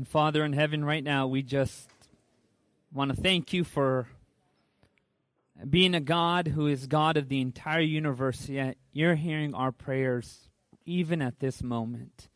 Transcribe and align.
And 0.00 0.08
Father 0.08 0.46
in 0.46 0.54
heaven, 0.54 0.82
right 0.82 1.04
now, 1.04 1.26
we 1.26 1.42
just 1.42 1.86
want 2.90 3.14
to 3.14 3.22
thank 3.22 3.52
you 3.52 3.64
for 3.64 4.08
being 5.68 5.94
a 5.94 6.00
God 6.00 6.48
who 6.48 6.66
is 6.66 6.86
God 6.86 7.18
of 7.18 7.28
the 7.28 7.42
entire 7.42 7.82
universe, 7.82 8.48
yet 8.48 8.78
you're 8.94 9.16
hearing 9.16 9.52
our 9.52 9.72
prayers 9.72 10.48
even 10.86 11.20
at 11.20 11.40
this 11.40 11.62
moment. 11.62 12.30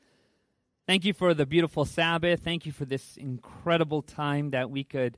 Thank 0.86 1.06
you 1.06 1.14
for 1.14 1.32
the 1.32 1.46
beautiful 1.46 1.86
Sabbath. 1.86 2.40
Thank 2.44 2.66
you 2.66 2.72
for 2.72 2.84
this 2.84 3.16
incredible 3.16 4.02
time 4.02 4.50
that 4.50 4.68
we 4.68 4.84
could 4.84 5.16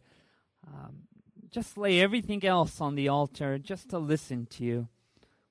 um, 0.68 0.98
just 1.50 1.76
lay 1.76 2.00
everything 2.00 2.44
else 2.44 2.80
on 2.80 2.94
the 2.94 3.08
altar 3.08 3.58
just 3.58 3.88
to 3.88 3.98
listen 3.98 4.46
to 4.50 4.62
you. 4.62 4.88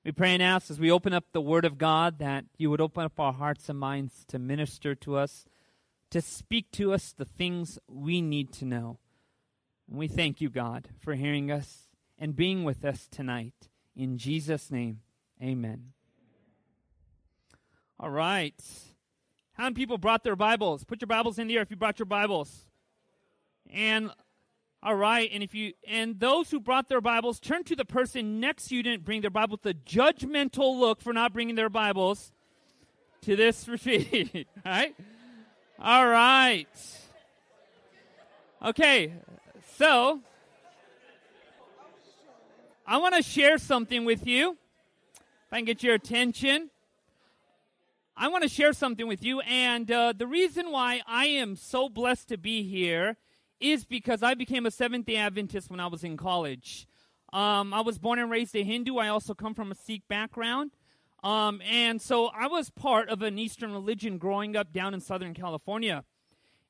We 0.02 0.12
pray 0.12 0.32
and 0.32 0.42
ask 0.42 0.70
as 0.70 0.80
we 0.80 0.90
open 0.90 1.12
up 1.12 1.24
the 1.32 1.42
Word 1.42 1.66
of 1.66 1.76
God 1.76 2.20
that 2.20 2.46
you 2.56 2.70
would 2.70 2.80
open 2.80 3.04
up 3.04 3.20
our 3.20 3.34
hearts 3.34 3.68
and 3.68 3.78
minds 3.78 4.24
to 4.28 4.38
minister 4.38 4.94
to 4.94 5.16
us, 5.16 5.44
to 6.10 6.20
speak 6.20 6.70
to 6.72 6.92
us 6.92 7.12
the 7.12 7.24
things 7.24 7.78
we 7.88 8.20
need 8.20 8.52
to 8.54 8.64
know. 8.64 8.98
And 9.88 9.98
we 9.98 10.08
thank 10.08 10.40
you, 10.40 10.50
God, 10.50 10.88
for 10.98 11.14
hearing 11.14 11.50
us 11.50 11.88
and 12.18 12.34
being 12.34 12.64
with 12.64 12.84
us 12.84 13.08
tonight. 13.10 13.68
In 13.94 14.18
Jesus' 14.18 14.70
name, 14.70 15.00
amen. 15.42 15.92
All 17.98 18.10
right. 18.10 18.54
How 19.54 19.64
many 19.64 19.74
people 19.74 19.98
brought 19.98 20.22
their 20.22 20.36
Bibles? 20.36 20.84
Put 20.84 21.00
your 21.00 21.06
Bibles 21.06 21.38
in 21.38 21.46
the 21.46 21.56
air 21.56 21.62
if 21.62 21.70
you 21.70 21.76
brought 21.76 21.98
your 21.98 22.06
Bibles. 22.06 22.66
And 23.72 24.10
all 24.82 24.94
right, 24.94 25.28
and 25.32 25.42
if 25.42 25.54
you 25.54 25.72
and 25.88 26.20
those 26.20 26.50
who 26.50 26.60
brought 26.60 26.88
their 26.88 27.00
Bibles, 27.00 27.40
turn 27.40 27.64
to 27.64 27.74
the 27.74 27.84
person 27.84 28.38
next 28.38 28.70
you 28.70 28.82
didn't 28.82 29.04
bring 29.04 29.20
their 29.20 29.30
Bible 29.30 29.58
with 29.60 29.74
a 29.74 29.74
judgmental 29.74 30.78
look 30.78 31.00
for 31.00 31.12
not 31.12 31.32
bringing 31.32 31.56
their 31.56 31.70
Bibles 31.70 32.30
to 33.22 33.34
this 33.34 33.66
retreat. 33.68 34.46
right? 34.64 34.94
All 35.78 36.06
right. 36.06 36.66
Okay, 38.64 39.12
so 39.76 40.20
I 42.86 42.96
want 42.96 43.14
to 43.14 43.22
share 43.22 43.58
something 43.58 44.06
with 44.06 44.26
you. 44.26 44.52
If 44.52 45.52
I 45.52 45.56
can 45.56 45.66
get 45.66 45.82
your 45.82 45.94
attention. 45.94 46.70
I 48.16 48.28
want 48.28 48.42
to 48.42 48.48
share 48.48 48.72
something 48.72 49.06
with 49.06 49.22
you, 49.22 49.40
and 49.40 49.90
uh, 49.90 50.14
the 50.16 50.26
reason 50.26 50.72
why 50.72 51.02
I 51.06 51.26
am 51.26 51.54
so 51.54 51.90
blessed 51.90 52.28
to 52.28 52.38
be 52.38 52.62
here 52.62 53.18
is 53.60 53.84
because 53.84 54.22
I 54.22 54.32
became 54.32 54.64
a 54.64 54.70
Seventh 54.70 55.04
day 55.04 55.16
Adventist 55.16 55.70
when 55.70 55.80
I 55.80 55.88
was 55.88 56.02
in 56.02 56.16
college. 56.16 56.86
Um, 57.34 57.74
I 57.74 57.82
was 57.82 57.98
born 57.98 58.18
and 58.18 58.30
raised 58.30 58.56
a 58.56 58.62
Hindu. 58.62 58.96
I 58.96 59.08
also 59.08 59.34
come 59.34 59.52
from 59.52 59.70
a 59.70 59.74
Sikh 59.74 60.08
background. 60.08 60.70
Um, 61.26 61.60
and 61.68 62.00
so 62.00 62.28
I 62.28 62.46
was 62.46 62.70
part 62.70 63.08
of 63.08 63.20
an 63.20 63.36
Eastern 63.36 63.72
religion 63.72 64.16
growing 64.16 64.54
up 64.54 64.72
down 64.72 64.94
in 64.94 65.00
Southern 65.00 65.34
California. 65.34 66.04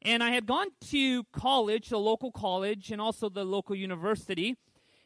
And 0.01 0.25
I 0.25 0.31
had 0.31 0.47
gone 0.47 0.69
to 0.93 1.25
college, 1.25 1.91
the 1.91 1.99
local 1.99 2.33
college, 2.33 2.91
and 2.91 2.99
also 2.99 3.29
the 3.29 3.45
local 3.45 3.77
university. 3.77 4.57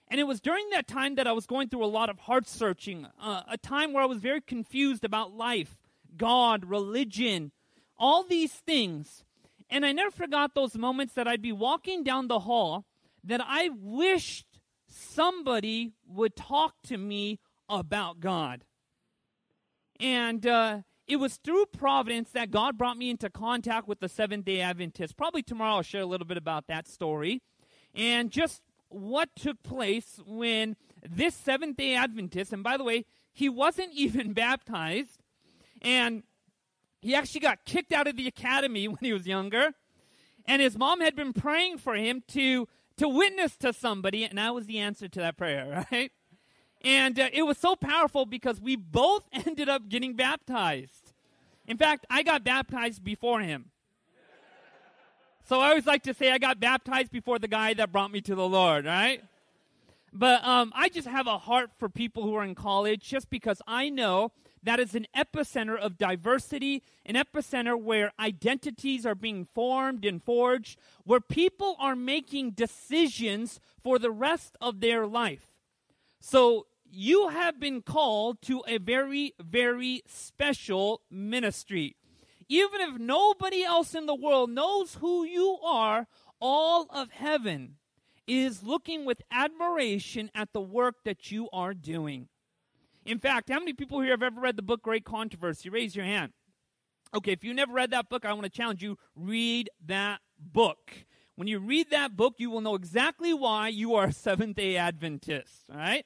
And 0.06 0.20
it 0.20 0.24
was 0.28 0.40
during 0.40 0.70
that 0.70 0.86
time 0.86 1.16
that 1.16 1.26
I 1.26 1.32
was 1.32 1.46
going 1.48 1.68
through 1.68 1.84
a 1.84 1.86
lot 1.86 2.08
of 2.08 2.20
heart 2.20 2.46
searching, 2.46 3.08
uh, 3.20 3.42
a 3.48 3.58
time 3.58 3.92
where 3.92 4.04
I 4.04 4.06
was 4.06 4.18
very 4.18 4.40
confused 4.40 5.04
about 5.04 5.32
life, 5.32 5.76
God, 6.16 6.64
religion, 6.64 7.50
all 7.98 8.22
these 8.22 8.52
things. 8.52 9.24
And 9.68 9.84
I 9.84 9.90
never 9.90 10.12
forgot 10.12 10.54
those 10.54 10.76
moments 10.76 11.14
that 11.14 11.26
I'd 11.26 11.42
be 11.42 11.50
walking 11.50 12.04
down 12.04 12.28
the 12.28 12.40
hall 12.40 12.84
that 13.24 13.40
I 13.44 13.70
wished 13.76 14.60
somebody 14.86 15.94
would 16.06 16.36
talk 16.36 16.74
to 16.84 16.96
me 16.96 17.40
about 17.68 18.20
God. 18.20 18.62
And 20.00 20.46
uh, 20.46 20.78
it 21.06 21.16
was 21.16 21.36
through 21.36 21.66
providence 21.66 22.30
that 22.30 22.50
God 22.50 22.78
brought 22.78 22.96
me 22.96 23.10
into 23.10 23.28
contact 23.28 23.86
with 23.86 24.00
the 24.00 24.08
Seventh 24.08 24.46
day 24.46 24.60
Adventists. 24.60 25.12
Probably 25.12 25.42
tomorrow 25.42 25.76
I'll 25.76 25.82
share 25.82 26.02
a 26.02 26.06
little 26.06 26.26
bit 26.26 26.38
about 26.38 26.66
that 26.68 26.88
story. 26.88 27.42
And 27.94 28.30
just 28.30 28.62
what 28.88 29.28
took 29.36 29.62
place 29.62 30.20
when 30.26 30.76
this 31.08 31.34
Seventh 31.34 31.76
day 31.76 31.94
Adventist, 31.94 32.52
and 32.52 32.62
by 32.62 32.76
the 32.76 32.84
way, 32.84 33.04
he 33.32 33.48
wasn't 33.48 33.92
even 33.94 34.32
baptized, 34.32 35.22
and 35.82 36.22
he 37.00 37.14
actually 37.14 37.40
got 37.40 37.64
kicked 37.64 37.92
out 37.92 38.06
of 38.06 38.16
the 38.16 38.26
academy 38.26 38.88
when 38.88 38.98
he 39.00 39.12
was 39.12 39.26
younger. 39.26 39.72
And 40.46 40.62
his 40.62 40.76
mom 40.76 41.00
had 41.00 41.14
been 41.14 41.32
praying 41.32 41.78
for 41.78 41.94
him 41.94 42.22
to, 42.28 42.66
to 42.96 43.08
witness 43.08 43.56
to 43.58 43.72
somebody, 43.72 44.24
and 44.24 44.38
that 44.38 44.54
was 44.54 44.66
the 44.66 44.78
answer 44.78 45.06
to 45.08 45.20
that 45.20 45.36
prayer, 45.36 45.86
right? 45.92 46.10
And 46.82 47.18
uh, 47.18 47.28
it 47.32 47.42
was 47.42 47.58
so 47.58 47.76
powerful 47.76 48.26
because 48.26 48.60
we 48.60 48.76
both 48.76 49.24
ended 49.32 49.68
up 49.68 49.88
getting 49.88 50.14
baptized. 50.14 51.12
In 51.66 51.76
fact, 51.76 52.06
I 52.10 52.22
got 52.22 52.44
baptized 52.44 53.04
before 53.04 53.40
him. 53.40 53.66
So 55.44 55.60
I 55.60 55.70
always 55.70 55.86
like 55.86 56.04
to 56.04 56.14
say 56.14 56.30
I 56.30 56.38
got 56.38 56.60
baptized 56.60 57.10
before 57.10 57.40
the 57.40 57.48
guy 57.48 57.74
that 57.74 57.90
brought 57.90 58.12
me 58.12 58.20
to 58.20 58.34
the 58.36 58.48
Lord, 58.48 58.84
right? 58.84 59.22
But 60.12 60.44
um, 60.44 60.72
I 60.76 60.88
just 60.88 61.08
have 61.08 61.26
a 61.26 61.38
heart 61.38 61.70
for 61.76 61.88
people 61.88 62.22
who 62.22 62.34
are 62.34 62.44
in 62.44 62.54
college 62.54 63.02
just 63.02 63.30
because 63.30 63.60
I 63.66 63.88
know 63.88 64.32
that 64.62 64.78
is 64.78 64.94
an 64.94 65.06
epicenter 65.16 65.76
of 65.76 65.98
diversity, 65.98 66.82
an 67.06 67.14
epicenter 67.14 67.80
where 67.80 68.12
identities 68.18 69.06
are 69.06 69.14
being 69.14 69.44
formed 69.44 70.04
and 70.04 70.22
forged, 70.22 70.78
where 71.04 71.20
people 71.20 71.76
are 71.80 71.96
making 71.96 72.52
decisions 72.52 73.58
for 73.82 73.98
the 73.98 74.10
rest 74.10 74.56
of 74.60 74.80
their 74.80 75.06
life. 75.06 75.50
So 76.20 76.66
you 76.90 77.28
have 77.28 77.60
been 77.60 77.82
called 77.82 78.42
to 78.42 78.62
a 78.66 78.78
very, 78.78 79.34
very 79.40 80.02
special 80.06 81.02
ministry. 81.10 81.96
Even 82.48 82.80
if 82.80 82.98
nobody 82.98 83.62
else 83.62 83.94
in 83.94 84.06
the 84.06 84.14
world 84.14 84.50
knows 84.50 84.96
who 84.96 85.24
you 85.24 85.58
are, 85.64 86.08
all 86.40 86.86
of 86.90 87.10
heaven 87.10 87.76
is 88.26 88.62
looking 88.62 89.04
with 89.04 89.22
admiration 89.30 90.30
at 90.34 90.52
the 90.52 90.60
work 90.60 90.96
that 91.04 91.30
you 91.30 91.48
are 91.52 91.74
doing. 91.74 92.28
In 93.04 93.18
fact, 93.18 93.50
how 93.50 93.58
many 93.58 93.72
people 93.72 94.00
here 94.00 94.12
have 94.12 94.22
ever 94.22 94.40
read 94.40 94.56
the 94.56 94.62
book 94.62 94.82
Great 94.82 95.04
Controversy? 95.04 95.68
Raise 95.68 95.96
your 95.96 96.04
hand. 96.04 96.32
Okay, 97.14 97.32
if 97.32 97.42
you 97.42 97.54
never 97.54 97.72
read 97.72 97.90
that 97.90 98.08
book, 98.08 98.24
I 98.24 98.32
want 98.32 98.44
to 98.44 98.50
challenge 98.50 98.82
you 98.82 98.98
read 99.16 99.70
that 99.86 100.20
book. 100.38 100.92
When 101.34 101.48
you 101.48 101.58
read 101.58 101.90
that 101.90 102.16
book, 102.16 102.34
you 102.38 102.50
will 102.50 102.60
know 102.60 102.74
exactly 102.74 103.32
why 103.32 103.68
you 103.68 103.94
are 103.94 104.06
a 104.06 104.12
Seventh 104.12 104.56
day 104.56 104.76
Adventist, 104.76 105.64
all 105.70 105.78
right? 105.78 106.04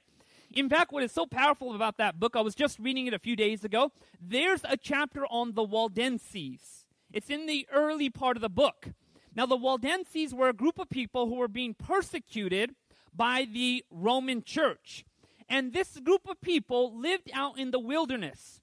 In 0.54 0.69
fact, 0.69 0.92
what 0.92 1.03
is 1.03 1.10
so 1.10 1.26
powerful 1.26 1.75
about 1.75 1.97
that 1.97 2.20
book, 2.20 2.37
I 2.37 2.41
was 2.41 2.54
just 2.54 2.78
reading 2.78 3.09
it 3.09 3.15
a 3.15 3.19
few 3.19 3.34
days 3.34 3.65
ago. 3.65 3.91
There's 4.20 4.60
a 4.62 4.76
chapter 4.76 5.26
on 5.26 5.54
the 5.54 5.65
Waldenses. 5.65 6.87
It's 7.12 7.28
in 7.28 7.47
the 7.47 7.66
early 7.72 8.09
part 8.09 8.37
of 8.37 8.41
the 8.41 8.48
book. 8.48 8.91
Now, 9.34 9.47
the 9.47 9.56
Waldenses 9.56 10.32
were 10.32 10.48
a 10.48 10.53
group 10.53 10.78
of 10.78 10.88
people 10.88 11.26
who 11.28 11.34
were 11.34 11.48
being 11.48 11.75
persecuted 11.75 12.76
by 13.12 13.48
the 13.53 13.84
Roman 13.91 14.44
church. 14.44 15.04
And 15.48 15.72
this 15.72 15.98
group 15.98 16.28
of 16.28 16.41
people 16.41 16.97
lived 16.97 17.32
out 17.34 17.59
in 17.59 17.72
the 17.72 17.81
wilderness. 17.81 18.60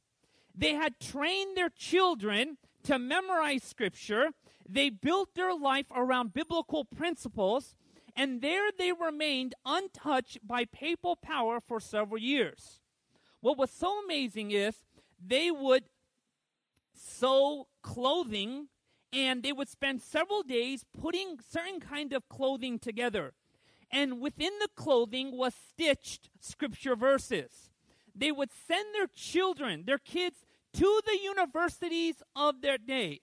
They 0.55 0.75
had 0.75 0.97
trained 0.97 1.57
their 1.57 1.69
children 1.69 2.57
to 2.83 2.99
memorize 2.99 3.63
scripture. 3.63 4.29
They 4.67 4.89
built 4.89 5.35
their 5.35 5.53
life 5.53 5.87
around 5.93 6.33
biblical 6.33 6.85
principles, 6.85 7.75
and 8.15 8.41
there 8.41 8.69
they 8.77 8.91
remained 8.91 9.55
untouched 9.65 10.39
by 10.45 10.65
papal 10.65 11.15
power 11.15 11.59
for 11.59 11.79
several 11.79 12.19
years. 12.19 12.79
What 13.39 13.57
was 13.57 13.71
so 13.71 14.03
amazing 14.03 14.51
is 14.51 14.75
they 15.19 15.51
would 15.51 15.83
sew 16.93 17.67
clothing 17.81 18.67
and 19.13 19.43
they 19.43 19.51
would 19.51 19.69
spend 19.69 20.01
several 20.01 20.43
days 20.43 20.85
putting 20.99 21.39
certain 21.49 21.79
kind 21.79 22.13
of 22.13 22.29
clothing 22.29 22.79
together 22.79 23.33
and 23.91 24.21
within 24.21 24.51
the 24.59 24.69
clothing 24.75 25.37
was 25.37 25.53
stitched 25.53 26.29
scripture 26.39 26.95
verses. 26.95 27.71
They 28.15 28.31
would 28.31 28.49
send 28.67 28.87
their 28.93 29.07
children, 29.07 29.83
their 29.85 29.97
kids, 29.97 30.37
to 30.73 31.01
the 31.05 31.17
universities 31.21 32.23
of 32.35 32.61
their 32.61 32.77
day. 32.77 33.21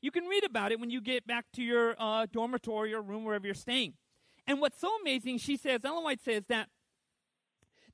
You 0.00 0.10
can 0.12 0.26
read 0.26 0.44
about 0.44 0.70
it 0.70 0.78
when 0.78 0.90
you 0.90 1.00
get 1.00 1.26
back 1.26 1.46
to 1.54 1.62
your 1.62 1.96
uh, 1.98 2.26
dormitory 2.32 2.94
or 2.94 3.02
room, 3.02 3.24
wherever 3.24 3.46
you're 3.46 3.54
staying. 3.54 3.94
And 4.48 4.60
what's 4.60 4.80
so 4.80 4.90
amazing, 5.02 5.38
she 5.38 5.58
says, 5.58 5.84
Ellen 5.84 6.02
White 6.02 6.22
says 6.24 6.44
that 6.48 6.68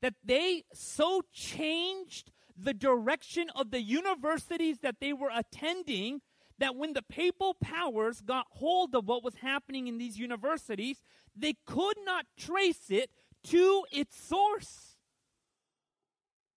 that 0.00 0.14
they 0.22 0.64
so 0.72 1.22
changed 1.32 2.30
the 2.56 2.74
direction 2.74 3.48
of 3.56 3.70
the 3.70 3.80
universities 3.80 4.78
that 4.82 4.96
they 5.00 5.12
were 5.12 5.30
attending 5.34 6.20
that 6.58 6.76
when 6.76 6.92
the 6.92 7.02
papal 7.02 7.54
powers 7.54 8.20
got 8.20 8.46
hold 8.50 8.94
of 8.94 9.08
what 9.08 9.24
was 9.24 9.36
happening 9.36 9.88
in 9.88 9.98
these 9.98 10.18
universities, 10.18 10.98
they 11.34 11.54
could 11.66 11.96
not 12.04 12.26
trace 12.38 12.90
it 12.90 13.10
to 13.44 13.84
its 13.90 14.16
source. 14.16 14.96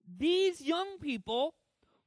These 0.06 0.62
young 0.62 1.00
people 1.00 1.56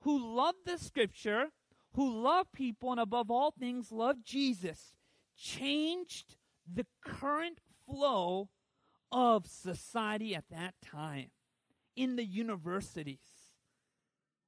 who 0.01 0.37
love 0.37 0.55
the 0.67 0.79
scripture, 0.79 1.47
who 1.95 2.23
love 2.23 2.47
people, 2.53 2.93
and 2.93 3.01
above 3.01 3.31
all 3.31 3.51
things 3.51 3.91
love 3.91 4.23
Jesus, 4.25 4.95
changed 5.37 6.37
the 6.73 6.87
current 7.05 7.61
flow 7.91 8.49
of 9.13 9.47
society 9.47 10.35
at 10.35 10.45
that 10.51 10.75
time 10.85 11.31
in 11.97 12.17
the 12.17 12.25
universities. 12.25 13.19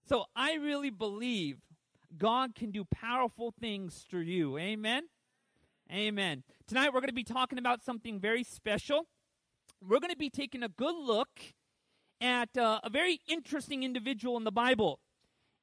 So 0.09 0.27
I 0.37 0.55
really 0.55 0.91
believe 0.91 1.59
God 2.17 2.55
can 2.55 2.71
do 2.71 2.85
powerful 2.85 3.53
things 3.59 4.05
through 4.09 4.23
you. 4.23 4.59
Amen? 4.59 5.05
Amen. 5.91 6.43
Tonight 6.67 6.93
we're 6.93 7.01
going 7.01 7.09
to 7.09 7.15
be 7.15 7.25
talking 7.25 7.59
about 7.59 7.83
something 7.83 8.21
very 8.21 8.45
special. 8.45 9.07
We're 9.81 10.01
going 10.01 10.13
to 10.13 10.17
be 10.17 10.31
taking 10.31 10.63
a 10.63 10.69
good 10.69 10.95
look 10.95 11.41
at 12.21 12.57
uh, 12.57 12.81
a 12.85 12.91
very 12.91 13.21
interesting 13.29 13.83
individual 13.83 14.37
in 14.37 14.45
the 14.45 14.53
Bible. 14.53 15.01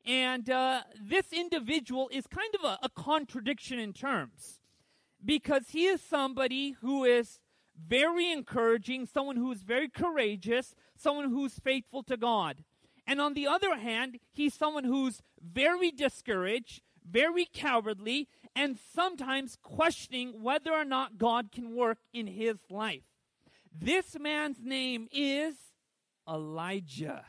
And 0.05 0.49
uh, 0.49 0.81
this 1.01 1.31
individual 1.31 2.09
is 2.11 2.27
kind 2.27 2.53
of 2.55 2.63
a, 2.63 2.79
a 2.83 2.89
contradiction 2.89 3.79
in 3.79 3.93
terms 3.93 4.59
because 5.23 5.69
he 5.69 5.85
is 5.85 6.01
somebody 6.01 6.75
who 6.81 7.03
is 7.03 7.39
very 7.87 8.31
encouraging, 8.31 9.05
someone 9.05 9.37
who 9.37 9.51
is 9.51 9.61
very 9.61 9.89
courageous, 9.89 10.73
someone 10.95 11.29
who's 11.29 11.59
faithful 11.59 12.03
to 12.03 12.17
God. 12.17 12.63
And 13.07 13.19
on 13.19 13.33
the 13.33 13.47
other 13.47 13.77
hand, 13.77 14.19
he's 14.31 14.53
someone 14.53 14.83
who's 14.83 15.21
very 15.41 15.91
discouraged, 15.91 16.81
very 17.09 17.47
cowardly, 17.51 18.27
and 18.55 18.77
sometimes 18.93 19.57
questioning 19.61 20.43
whether 20.43 20.71
or 20.71 20.85
not 20.85 21.17
God 21.17 21.51
can 21.51 21.75
work 21.75 21.99
in 22.13 22.27
his 22.27 22.57
life. 22.69 23.03
This 23.75 24.17
man's 24.19 24.61
name 24.61 25.07
is 25.11 25.55
Elijah. 26.27 27.25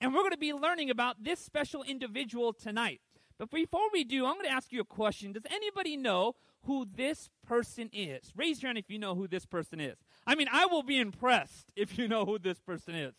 And 0.00 0.12
we're 0.12 0.20
going 0.20 0.30
to 0.30 0.38
be 0.38 0.52
learning 0.52 0.90
about 0.90 1.24
this 1.24 1.40
special 1.40 1.82
individual 1.82 2.52
tonight. 2.52 3.00
But 3.38 3.50
before 3.50 3.88
we 3.92 4.04
do, 4.04 4.24
I'm 4.24 4.34
going 4.34 4.46
to 4.46 4.52
ask 4.52 4.72
you 4.72 4.80
a 4.80 4.84
question. 4.84 5.32
Does 5.32 5.46
anybody 5.50 5.96
know 5.96 6.34
who 6.66 6.86
this 6.96 7.30
person 7.46 7.90
is? 7.92 8.32
Raise 8.36 8.62
your 8.62 8.68
hand 8.68 8.78
if 8.78 8.90
you 8.90 8.98
know 8.98 9.14
who 9.14 9.28
this 9.28 9.46
person 9.46 9.80
is. 9.80 9.96
I 10.26 10.34
mean, 10.34 10.48
I 10.52 10.66
will 10.66 10.82
be 10.82 10.98
impressed 10.98 11.70
if 11.76 11.98
you 11.98 12.08
know 12.08 12.24
who 12.24 12.38
this 12.38 12.60
person 12.60 12.94
is. 12.94 13.14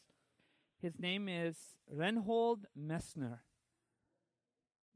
His 0.81 0.99
name 0.99 1.27
is 1.27 1.55
Reinhold 1.89 2.65
Messner. 2.77 3.39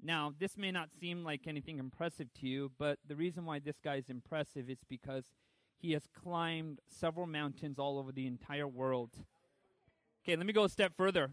Now, 0.03 0.33
this 0.37 0.57
may 0.57 0.71
not 0.71 0.89
seem 0.91 1.23
like 1.23 1.47
anything 1.47 1.77
impressive 1.77 2.27
to 2.39 2.47
you, 2.47 2.71
but 2.77 2.99
the 3.07 3.15
reason 3.15 3.45
why 3.45 3.59
this 3.59 3.77
guy 3.83 3.95
is 3.95 4.09
impressive 4.09 4.69
is 4.69 4.79
because 4.87 5.25
he 5.77 5.91
has 5.93 6.03
climbed 6.07 6.79
several 6.87 7.27
mountains 7.27 7.79
all 7.79 7.99
over 7.99 8.11
the 8.11 8.27
entire 8.27 8.67
world. 8.67 9.11
Okay, 10.23 10.35
let 10.35 10.45
me 10.45 10.53
go 10.53 10.63
a 10.63 10.69
step 10.69 10.93
further. 10.95 11.31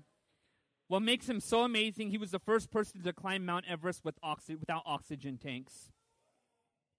What 0.86 1.00
makes 1.00 1.28
him 1.28 1.40
so 1.40 1.62
amazing, 1.62 2.10
he 2.10 2.18
was 2.18 2.30
the 2.30 2.38
first 2.38 2.70
person 2.70 3.02
to 3.02 3.12
climb 3.12 3.44
Mount 3.44 3.66
Everest 3.68 4.04
with 4.04 4.18
oxy- 4.22 4.54
without 4.54 4.82
oxygen 4.86 5.36
tanks. 5.36 5.90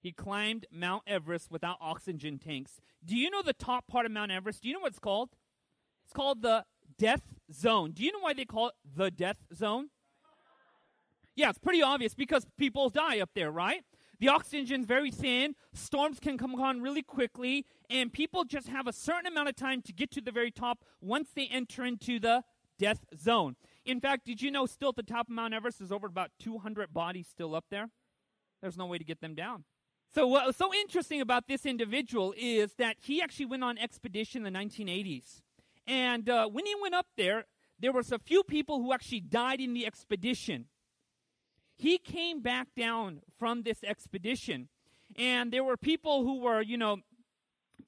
He 0.02 0.12
climbed 0.12 0.66
Mount 0.72 1.04
Everest 1.06 1.52
without 1.52 1.78
oxygen 1.82 2.40
tanks. 2.40 2.80
Do 3.04 3.16
you 3.16 3.30
know 3.30 3.42
the 3.42 3.54
top 3.54 3.88
part 3.88 4.06
of 4.06 4.12
Mount 4.12 4.32
Everest? 4.32 4.62
Do 4.62 4.70
you 4.70 4.74
know 4.74 4.82
what 4.82 4.92
it's 4.92 5.00
called? 5.00 5.30
It's 6.06 6.14
called 6.14 6.42
the 6.42 6.66
death 6.98 7.34
zone. 7.52 7.92
Do 7.92 8.04
you 8.04 8.12
know 8.12 8.20
why 8.20 8.34
they 8.34 8.46
call 8.46 8.70
it 8.70 8.76
the 8.96 9.12
death 9.12 9.44
zone? 9.54 9.90
Yeah, 11.36 11.50
it's 11.50 11.60
pretty 11.60 11.82
obvious 11.82 12.14
because 12.14 12.46
people 12.58 12.90
die 12.90 13.20
up 13.20 13.30
there, 13.34 13.52
right? 13.52 13.84
The 14.20 14.28
oxygen's 14.28 14.86
very 14.86 15.12
thin, 15.12 15.56
storms 15.74 16.20
can 16.20 16.38
come 16.38 16.56
on 16.56 16.82
really 16.82 17.02
quickly, 17.02 17.66
and 17.90 18.12
people 18.12 18.44
just 18.44 18.68
have 18.68 18.86
a 18.88 18.92
certain 18.92 19.28
amount 19.28 19.48
of 19.48 19.56
time 19.56 19.82
to 19.84 19.94
get 19.94 20.12
to 20.12 20.22
the 20.22 20.32
very 20.32 20.52
top 20.52 20.84
once 21.00 21.30
they 21.34 21.48
enter 21.48 21.86
into 21.86 22.20
the 22.20 22.44
death 22.78 23.06
zone. 23.18 23.56
In 23.86 24.02
fact, 24.02 24.26
did 24.26 24.42
you 24.42 24.52
know 24.52 24.66
still 24.66 24.90
at 24.90 24.98
the 24.98 25.04
top 25.04 25.28
of 25.30 25.34
Mount 25.34 25.54
Everest 25.54 25.80
is 25.80 25.92
over 25.92 26.08
about 26.08 26.32
200 26.40 26.94
bodies 26.94 27.28
still 27.30 27.56
up 27.56 27.66
there? 27.72 27.90
There's 28.62 28.78
no 28.78 28.88
way 28.88 28.98
to 28.98 29.06
get 29.06 29.22
them 29.22 29.36
down. 29.36 29.64
So 30.14 30.26
what 30.28 30.46
was 30.48 30.56
so 30.56 30.74
interesting 30.74 31.22
about 31.22 31.48
this 31.48 31.66
individual 31.66 32.34
is 32.36 32.74
that 32.76 32.98
he 33.00 33.22
actually 33.22 33.46
went 33.46 33.64
on 33.64 33.78
expedition 33.78 34.46
in 34.46 34.52
the 34.52 34.60
1980s. 34.60 35.42
And 35.86 36.28
uh, 36.30 36.48
when 36.48 36.66
he 36.66 36.74
went 36.82 36.96
up 36.96 37.06
there, 37.16 37.46
there 37.80 37.92
was 37.92 38.12
a 38.12 38.20
few 38.20 38.44
people 38.44 38.80
who 38.80 38.92
actually 38.92 39.22
died 39.22 39.62
in 39.62 39.74
the 39.74 39.86
expedition. 39.86 40.66
He 41.76 41.98
came 41.98 42.42
back 42.42 42.70
down 42.76 43.22
from 43.38 43.64
this 43.64 43.84
expedition, 43.84 44.68
and 45.16 45.52
there 45.52 45.64
were 45.64 45.78
people 45.78 46.24
who 46.24 46.42
were, 46.42 46.62
you 46.62 46.78
know, 46.78 46.98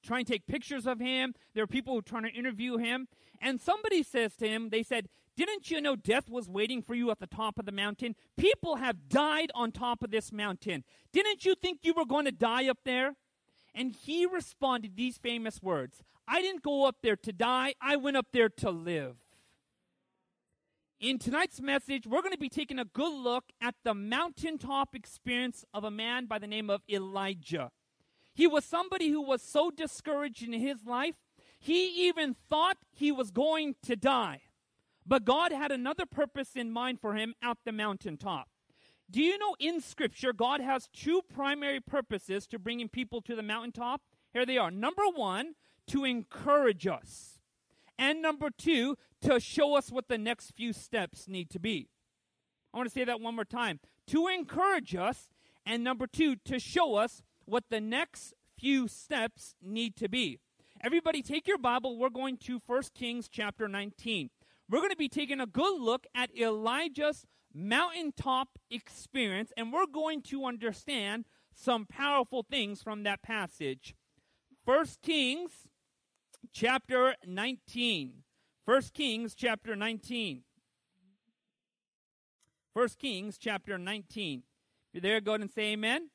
trying 0.02 0.24
to 0.24 0.32
take 0.32 0.46
pictures 0.46 0.86
of 0.86 0.98
him. 0.98 1.34
There 1.54 1.62
were 1.64 1.68
people 1.68 1.92
who 1.92 1.96
were 1.96 2.02
trying 2.02 2.24
to 2.24 2.32
interview 2.32 2.76
him. 2.78 3.08
And 3.40 3.60
somebody 3.60 4.02
says 4.02 4.36
to 4.36 4.48
him, 4.48 4.70
they 4.70 4.82
said, 4.82 5.08
Didn't 5.36 5.70
you 5.70 5.80
know 5.80 5.96
death 5.96 6.28
was 6.28 6.48
waiting 6.48 6.82
for 6.82 6.94
you 6.94 7.10
at 7.10 7.18
the 7.18 7.26
top 7.26 7.58
of 7.58 7.64
the 7.64 7.72
mountain? 7.72 8.14
People 8.36 8.76
have 8.76 9.08
died 9.08 9.50
on 9.54 9.72
top 9.72 10.02
of 10.02 10.10
this 10.10 10.30
mountain. 10.32 10.84
Didn't 11.12 11.44
you 11.44 11.54
think 11.54 11.80
you 11.82 11.94
were 11.94 12.04
going 12.04 12.26
to 12.26 12.32
die 12.32 12.68
up 12.68 12.78
there? 12.84 13.14
And 13.74 13.92
he 13.92 14.26
responded 14.26 14.96
these 14.96 15.16
famous 15.16 15.62
words 15.62 16.02
I 16.28 16.40
didn't 16.42 16.62
go 16.62 16.86
up 16.86 16.96
there 17.02 17.16
to 17.16 17.32
die, 17.32 17.74
I 17.80 17.96
went 17.96 18.16
up 18.16 18.26
there 18.32 18.48
to 18.48 18.70
live. 18.70 19.16
In 21.00 21.18
tonight's 21.18 21.60
message, 21.60 22.06
we're 22.06 22.20
going 22.20 22.32
to 22.32 22.38
be 22.38 22.48
taking 22.48 22.78
a 22.78 22.84
good 22.84 23.12
look 23.12 23.44
at 23.60 23.74
the 23.82 23.92
mountaintop 23.92 24.94
experience 24.94 25.64
of 25.74 25.82
a 25.82 25.90
man 25.90 26.26
by 26.26 26.38
the 26.38 26.46
name 26.46 26.70
of 26.70 26.82
Elijah. 26.88 27.72
He 28.34 28.46
was 28.46 28.64
somebody 28.64 29.08
who 29.08 29.20
was 29.20 29.42
so 29.42 29.70
discouraged 29.70 30.44
in 30.44 30.52
his 30.52 30.84
life, 30.84 31.16
he 31.58 32.06
even 32.06 32.36
thought 32.48 32.76
he 32.92 33.10
was 33.10 33.30
going 33.30 33.74
to 33.82 33.96
die. 33.96 34.42
But 35.06 35.24
God 35.24 35.52
had 35.52 35.72
another 35.72 36.06
purpose 36.06 36.50
in 36.54 36.70
mind 36.70 37.00
for 37.00 37.14
him 37.14 37.34
at 37.42 37.58
the 37.64 37.72
mountaintop. 37.72 38.48
Do 39.10 39.20
you 39.20 39.36
know 39.36 39.54
in 39.58 39.80
Scripture, 39.80 40.32
God 40.32 40.60
has 40.60 40.88
two 40.92 41.20
primary 41.32 41.80
purposes 41.80 42.46
to 42.46 42.58
bringing 42.58 42.88
people 42.88 43.20
to 43.22 43.36
the 43.36 43.42
mountaintop? 43.42 44.00
Here 44.32 44.46
they 44.46 44.56
are. 44.56 44.70
Number 44.70 45.02
one, 45.14 45.54
to 45.88 46.04
encourage 46.04 46.86
us. 46.86 47.38
And 47.98 48.22
number 48.22 48.48
two, 48.50 48.96
to 49.20 49.38
show 49.38 49.76
us 49.76 49.92
what 49.92 50.08
the 50.08 50.18
next 50.18 50.52
few 50.52 50.72
steps 50.72 51.28
need 51.28 51.50
to 51.50 51.58
be. 51.58 51.88
I 52.72 52.78
want 52.78 52.88
to 52.88 52.92
say 52.92 53.04
that 53.04 53.20
one 53.20 53.34
more 53.34 53.44
time. 53.44 53.80
To 54.08 54.28
encourage 54.28 54.94
us, 54.94 55.28
and 55.66 55.84
number 55.84 56.06
two, 56.06 56.36
to 56.46 56.58
show 56.58 56.94
us 56.94 57.22
what 57.44 57.64
the 57.70 57.80
next 57.80 58.32
few 58.58 58.88
steps 58.88 59.54
need 59.60 59.96
to 59.96 60.08
be. 60.08 60.38
Everybody, 60.82 61.22
take 61.22 61.46
your 61.46 61.58
Bible. 61.58 61.98
We're 61.98 62.08
going 62.08 62.38
to 62.38 62.60
1 62.66 62.82
Kings 62.94 63.28
chapter 63.28 63.68
19. 63.68 64.30
We're 64.72 64.78
going 64.78 64.88
to 64.88 64.96
be 64.96 65.10
taking 65.10 65.38
a 65.38 65.44
good 65.44 65.78
look 65.82 66.06
at 66.14 66.34
Elijah's 66.34 67.26
mountaintop 67.52 68.48
experience, 68.70 69.52
and 69.54 69.70
we're 69.70 69.84
going 69.84 70.22
to 70.22 70.46
understand 70.46 71.26
some 71.54 71.84
powerful 71.84 72.42
things 72.42 72.82
from 72.82 73.02
that 73.02 73.20
passage. 73.20 73.94
1 74.64 74.86
Kings 75.02 75.50
chapter 76.54 77.16
19. 77.26 78.22
1 78.64 78.82
Kings 78.94 79.34
chapter 79.34 79.76
19. 79.76 80.42
1 82.72 82.88
Kings 82.98 83.36
chapter 83.36 83.76
19. 83.76 84.38
If 84.38 84.44
you're 84.94 85.02
there, 85.02 85.20
go 85.20 85.32
ahead 85.32 85.42
and 85.42 85.50
say 85.50 85.72
amen. 85.72 86.08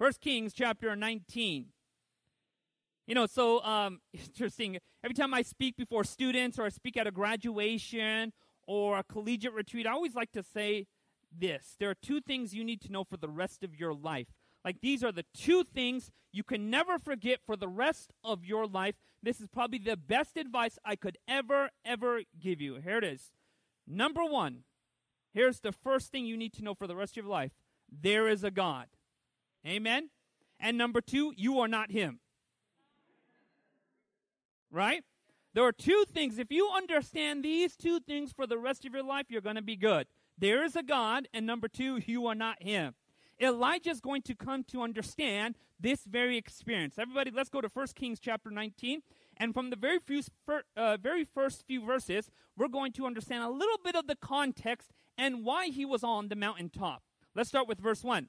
First 0.00 0.20
Kings 0.20 0.52
chapter 0.52 0.96
19. 0.96 1.66
You 3.06 3.14
know, 3.14 3.26
so 3.26 3.62
um, 3.62 4.00
interesting. 4.12 4.78
Every 5.04 5.14
time 5.14 5.34
I 5.34 5.42
speak 5.42 5.76
before 5.76 6.04
students 6.04 6.58
or 6.58 6.64
I 6.64 6.68
speak 6.68 6.96
at 6.96 7.06
a 7.06 7.10
graduation 7.10 8.32
or 8.66 8.98
a 8.98 9.04
collegiate 9.04 9.52
retreat, 9.52 9.86
I 9.86 9.92
always 9.92 10.14
like 10.14 10.32
to 10.32 10.42
say 10.42 10.86
this. 11.36 11.76
There 11.78 11.90
are 11.90 11.94
two 11.94 12.20
things 12.20 12.54
you 12.54 12.64
need 12.64 12.80
to 12.82 12.92
know 12.92 13.04
for 13.04 13.16
the 13.16 13.28
rest 13.28 13.64
of 13.64 13.74
your 13.74 13.94
life. 13.94 14.28
Like 14.64 14.80
these 14.80 15.02
are 15.02 15.12
the 15.12 15.24
two 15.34 15.64
things 15.64 16.10
you 16.32 16.44
can 16.44 16.70
never 16.70 16.98
forget 16.98 17.40
for 17.44 17.56
the 17.56 17.68
rest 17.68 18.12
of 18.22 18.44
your 18.44 18.66
life. 18.66 18.94
This 19.22 19.40
is 19.40 19.48
probably 19.48 19.78
the 19.78 19.96
best 19.96 20.36
advice 20.36 20.78
I 20.84 20.96
could 20.96 21.18
ever, 21.28 21.70
ever 21.84 22.22
give 22.40 22.60
you. 22.60 22.76
Here 22.76 22.98
it 22.98 23.04
is. 23.04 23.32
Number 23.86 24.24
one, 24.24 24.64
here's 25.34 25.60
the 25.60 25.72
first 25.72 26.12
thing 26.12 26.24
you 26.24 26.36
need 26.36 26.52
to 26.54 26.62
know 26.62 26.74
for 26.74 26.86
the 26.86 26.96
rest 26.96 27.12
of 27.12 27.24
your 27.24 27.32
life 27.32 27.52
there 27.90 28.26
is 28.28 28.42
a 28.42 28.50
God. 28.50 28.86
Amen? 29.66 30.10
And 30.58 30.78
number 30.78 31.00
two, 31.00 31.34
you 31.36 31.60
are 31.60 31.68
not 31.68 31.90
him. 31.90 32.20
Right? 34.72 35.04
There 35.54 35.64
are 35.64 35.72
two 35.72 36.04
things. 36.12 36.38
If 36.38 36.50
you 36.50 36.70
understand 36.74 37.44
these 37.44 37.76
two 37.76 38.00
things 38.00 38.32
for 38.32 38.46
the 38.46 38.58
rest 38.58 38.84
of 38.84 38.94
your 38.94 39.04
life, 39.04 39.26
you're 39.28 39.42
going 39.42 39.56
to 39.56 39.62
be 39.62 39.76
good. 39.76 40.06
There 40.38 40.64
is 40.64 40.74
a 40.74 40.82
God, 40.82 41.28
and 41.34 41.46
number 41.46 41.68
two, 41.68 42.00
you 42.06 42.26
are 42.26 42.34
not 42.34 42.62
him. 42.62 42.94
Elijah 43.40 43.90
is 43.90 44.00
going 44.00 44.22
to 44.22 44.34
come 44.34 44.64
to 44.64 44.82
understand 44.82 45.56
this 45.78 46.04
very 46.04 46.38
experience. 46.38 46.98
Everybody, 46.98 47.30
let's 47.30 47.50
go 47.50 47.60
to 47.60 47.68
1 47.72 47.86
Kings 47.94 48.18
chapter 48.18 48.50
19. 48.50 49.02
And 49.36 49.52
from 49.52 49.70
the 49.70 49.76
very, 49.76 49.98
few, 49.98 50.22
uh, 50.76 50.96
very 50.96 51.24
first 51.24 51.66
few 51.66 51.84
verses, 51.84 52.30
we're 52.56 52.68
going 52.68 52.92
to 52.92 53.06
understand 53.06 53.42
a 53.42 53.48
little 53.48 53.78
bit 53.84 53.96
of 53.96 54.06
the 54.06 54.16
context 54.16 54.90
and 55.18 55.44
why 55.44 55.66
he 55.66 55.84
was 55.84 56.04
on 56.04 56.28
the 56.28 56.36
mountaintop. 56.36 57.02
Let's 57.34 57.48
start 57.48 57.68
with 57.68 57.78
verse 57.78 58.04
1 58.04 58.28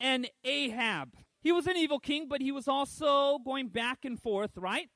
and 0.00 0.28
Ahab. 0.44 1.14
He 1.40 1.52
was 1.52 1.66
an 1.66 1.76
evil 1.76 2.00
king, 2.00 2.26
but 2.28 2.40
he 2.40 2.50
was 2.50 2.66
also 2.66 3.38
going 3.38 3.68
back 3.68 4.04
and 4.04 4.20
forth, 4.20 4.52
right? 4.56 4.88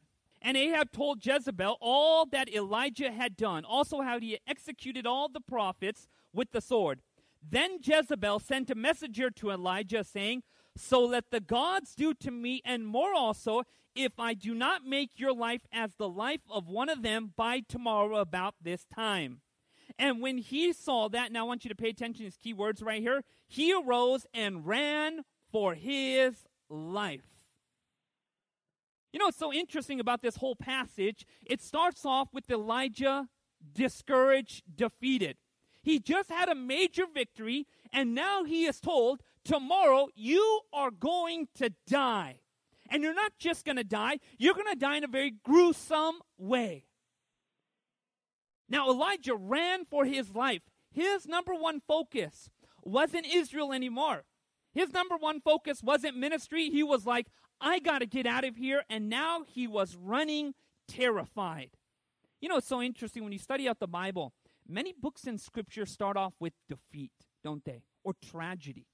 And 0.42 0.56
Ahab 0.56 0.90
told 0.90 1.24
Jezebel 1.24 1.78
all 1.80 2.26
that 2.26 2.52
Elijah 2.52 3.12
had 3.12 3.36
done, 3.36 3.64
also 3.64 4.02
how 4.02 4.18
he 4.18 4.38
executed 4.46 5.06
all 5.06 5.28
the 5.28 5.40
prophets 5.40 6.08
with 6.34 6.50
the 6.50 6.60
sword. 6.60 7.00
Then 7.48 7.78
Jezebel 7.80 8.40
sent 8.40 8.70
a 8.70 8.74
messenger 8.74 9.30
to 9.30 9.50
Elijah, 9.50 10.02
saying, 10.02 10.42
So 10.76 11.04
let 11.04 11.30
the 11.30 11.40
gods 11.40 11.94
do 11.94 12.12
to 12.14 12.30
me, 12.30 12.60
and 12.64 12.86
more 12.86 13.14
also, 13.14 13.62
if 13.94 14.18
I 14.18 14.34
do 14.34 14.54
not 14.54 14.84
make 14.84 15.18
your 15.18 15.32
life 15.32 15.62
as 15.72 15.94
the 15.94 16.08
life 16.08 16.40
of 16.50 16.68
one 16.68 16.88
of 16.88 17.02
them 17.02 17.32
by 17.36 17.60
tomorrow 17.60 18.18
about 18.18 18.54
this 18.60 18.84
time. 18.84 19.42
And 19.98 20.20
when 20.20 20.38
he 20.38 20.72
saw 20.72 21.08
that, 21.08 21.30
now 21.30 21.40
I 21.40 21.48
want 21.48 21.64
you 21.64 21.68
to 21.68 21.76
pay 21.76 21.90
attention 21.90 22.18
to 22.18 22.22
these 22.24 22.38
key 22.38 22.54
words 22.54 22.82
right 22.82 23.02
here. 23.02 23.22
He 23.46 23.72
arose 23.72 24.26
and 24.32 24.66
ran 24.66 25.24
for 25.50 25.74
his 25.74 26.46
life. 26.70 27.31
You 29.12 29.18
know 29.18 29.26
what's 29.26 29.38
so 29.38 29.52
interesting 29.52 30.00
about 30.00 30.22
this 30.22 30.36
whole 30.36 30.56
passage? 30.56 31.26
It 31.44 31.60
starts 31.60 32.04
off 32.04 32.28
with 32.32 32.50
Elijah 32.50 33.28
discouraged, 33.74 34.62
defeated. 34.74 35.36
He 35.82 35.98
just 35.98 36.30
had 36.30 36.48
a 36.48 36.54
major 36.54 37.04
victory, 37.12 37.66
and 37.92 38.14
now 38.14 38.44
he 38.44 38.64
is 38.64 38.80
told, 38.80 39.20
Tomorrow 39.44 40.08
you 40.14 40.60
are 40.72 40.90
going 40.90 41.48
to 41.56 41.72
die. 41.86 42.38
And 42.88 43.02
you're 43.02 43.14
not 43.14 43.32
just 43.38 43.64
going 43.64 43.76
to 43.76 43.84
die, 43.84 44.18
you're 44.38 44.54
going 44.54 44.72
to 44.72 44.78
die 44.78 44.96
in 44.96 45.04
a 45.04 45.08
very 45.08 45.34
gruesome 45.44 46.16
way. 46.38 46.84
Now, 48.68 48.88
Elijah 48.88 49.34
ran 49.34 49.84
for 49.84 50.04
his 50.04 50.34
life. 50.34 50.62
His 50.90 51.26
number 51.26 51.54
one 51.54 51.80
focus 51.80 52.50
wasn't 52.82 53.26
Israel 53.26 53.72
anymore. 53.72 54.24
His 54.74 54.92
number 54.92 55.16
one 55.16 55.40
focus 55.40 55.82
wasn't 55.82 56.16
ministry. 56.16 56.70
He 56.70 56.82
was 56.82 57.06
like, 57.06 57.26
I 57.62 57.78
got 57.78 58.00
to 58.00 58.06
get 58.06 58.26
out 58.26 58.44
of 58.44 58.56
here. 58.56 58.82
And 58.90 59.08
now 59.08 59.44
he 59.46 59.66
was 59.66 59.96
running 59.96 60.54
terrified. 60.88 61.70
You 62.40 62.48
know, 62.48 62.56
it's 62.56 62.66
so 62.66 62.82
interesting 62.82 63.22
when 63.22 63.32
you 63.32 63.38
study 63.38 63.68
out 63.68 63.78
the 63.78 63.86
Bible, 63.86 64.34
many 64.68 64.92
books 64.92 65.24
in 65.24 65.38
Scripture 65.38 65.86
start 65.86 66.16
off 66.16 66.34
with 66.40 66.52
defeat, 66.68 67.12
don't 67.44 67.64
they? 67.64 67.84
Or 68.02 68.14
tragedy. 68.20 68.88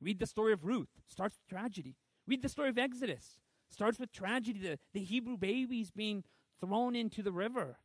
Read 0.00 0.20
the 0.20 0.26
story 0.26 0.52
of 0.52 0.64
Ruth, 0.64 0.88
starts 1.08 1.36
with 1.36 1.48
tragedy. 1.58 1.96
Read 2.28 2.42
the 2.42 2.48
story 2.48 2.68
of 2.68 2.78
Exodus, 2.78 3.38
starts 3.70 3.98
with 3.98 4.12
tragedy, 4.12 4.60
the, 4.60 4.78
the 4.94 5.02
Hebrew 5.02 5.36
babies 5.36 5.90
being 5.90 6.22
thrown 6.60 6.94
into 6.94 7.22
the 7.22 7.32
river. 7.32 7.78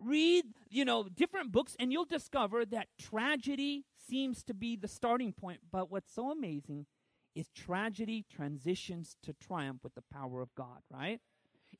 Read, 0.00 0.44
you 0.70 0.84
know, 0.84 1.04
different 1.04 1.52
books, 1.52 1.76
and 1.78 1.92
you'll 1.92 2.04
discover 2.04 2.64
that 2.64 2.88
tragedy 2.98 3.84
seems 4.08 4.42
to 4.44 4.54
be 4.54 4.76
the 4.76 4.88
starting 4.88 5.32
point. 5.32 5.60
But 5.70 5.90
what's 5.90 6.12
so 6.12 6.30
amazing 6.30 6.86
is 7.34 7.48
tragedy 7.54 8.24
transitions 8.30 9.16
to 9.22 9.32
triumph 9.32 9.80
with 9.82 9.94
the 9.94 10.02
power 10.12 10.42
of 10.42 10.54
God, 10.54 10.80
right? 10.90 11.20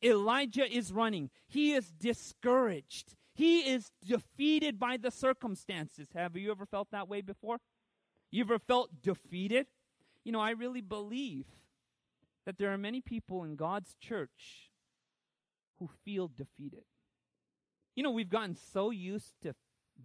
Elijah 0.02 0.70
is 0.70 0.92
running. 0.92 1.30
He 1.46 1.72
is 1.72 1.90
discouraged. 1.90 3.14
He 3.34 3.60
is 3.60 3.92
defeated 4.04 4.78
by 4.78 4.96
the 4.96 5.10
circumstances. 5.10 6.08
Have 6.14 6.36
you 6.36 6.50
ever 6.50 6.66
felt 6.66 6.88
that 6.90 7.08
way 7.08 7.20
before? 7.20 7.58
You 8.30 8.44
ever 8.44 8.58
felt 8.58 9.02
defeated? 9.02 9.66
You 10.24 10.32
know, 10.32 10.40
I 10.40 10.50
really 10.50 10.80
believe 10.80 11.46
that 12.46 12.58
there 12.58 12.72
are 12.72 12.78
many 12.78 13.00
people 13.00 13.44
in 13.44 13.56
God's 13.56 13.94
church 14.00 14.70
who 15.78 15.88
feel 16.04 16.28
defeated. 16.28 16.84
You 17.94 18.02
know, 18.02 18.10
we've 18.10 18.30
gotten 18.30 18.56
so 18.56 18.90
used 18.90 19.34
to 19.42 19.54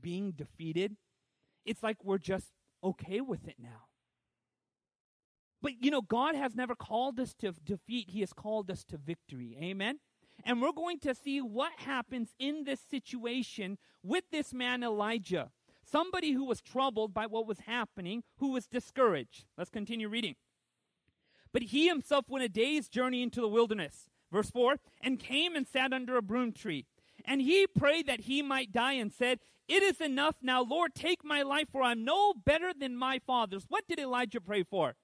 being 0.02 0.32
defeated, 0.32 0.96
it's 1.66 1.84
like 1.84 1.98
we're 2.04 2.18
just 2.18 2.48
okay 2.84 3.22
with 3.22 3.48
it 3.48 3.56
now. 3.60 3.86
But 5.68 5.84
you 5.84 5.92
know, 5.92 6.02
God 6.02 6.34
has 6.34 6.56
never 6.56 6.76
called 6.76 7.20
us 7.20 7.34
to 7.40 7.52
defeat, 7.52 8.12
He 8.12 8.22
has 8.22 8.32
called 8.32 8.72
us 8.72 8.86
to 8.86 8.96
victory. 8.96 9.58
Amen? 9.62 10.00
And 10.46 10.62
we're 10.62 10.72
going 10.72 10.98
to 11.00 11.14
see 11.14 11.42
what 11.42 11.74
happens 11.76 12.30
in 12.40 12.64
this 12.64 12.80
situation 12.80 13.78
with 14.02 14.24
this 14.32 14.54
man 14.54 14.82
Elijah. 14.82 15.52
Somebody 15.84 16.32
who 16.32 16.46
was 16.46 16.62
troubled 16.62 17.14
by 17.14 17.26
what 17.26 17.46
was 17.46 17.60
happening, 17.60 18.24
who 18.38 18.54
was 18.54 18.66
discouraged. 18.66 19.44
Let's 19.58 19.70
continue 19.70 20.08
reading. 20.08 20.36
But 21.52 21.64
he 21.64 21.90
himself 21.90 22.30
went 22.30 22.46
a 22.46 22.50
day's 22.50 22.88
journey 22.88 23.22
into 23.22 23.42
the 23.42 23.50
wilderness. 23.50 24.08
Verse 24.32 24.50
4 24.50 24.78
and 25.02 25.20
came 25.20 25.54
and 25.54 25.68
sat 25.68 25.92
under 25.92 26.16
a 26.16 26.22
broom 26.22 26.54
tree. 26.54 26.86
And 27.26 27.42
he 27.42 27.68
prayed 27.68 28.08
that 28.08 28.22
he 28.22 28.42
might 28.42 28.72
die 28.72 28.94
and 28.94 29.12
said, 29.12 29.40
It 29.68 29.84
is 29.84 30.00
enough 30.00 30.38
now, 30.42 30.62
Lord, 30.64 30.96
take 30.96 31.26
my 31.26 31.42
life, 31.42 31.68
for 31.74 31.84
I'm 31.84 32.06
no 32.06 32.34
better 32.34 32.72
than 32.74 32.96
my 32.96 33.20
fathers. 33.20 33.66
What 33.68 33.86
did 33.86 34.00
Elijah 34.00 34.40
pray 34.40 34.64
for? 34.64 34.96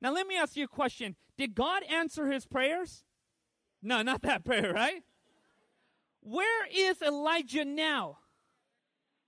Now, 0.00 0.12
let 0.12 0.26
me 0.26 0.36
ask 0.36 0.56
you 0.56 0.64
a 0.64 0.68
question 0.68 1.16
Did 1.36 1.54
God 1.54 1.82
answer 1.84 2.30
his 2.30 2.46
prayers? 2.46 3.04
No, 3.82 4.02
not 4.02 4.22
that 4.22 4.44
prayer, 4.44 4.72
right? 4.72 5.02
Where 6.22 6.66
is 6.72 7.00
Elijah 7.00 7.64
now? 7.64 8.18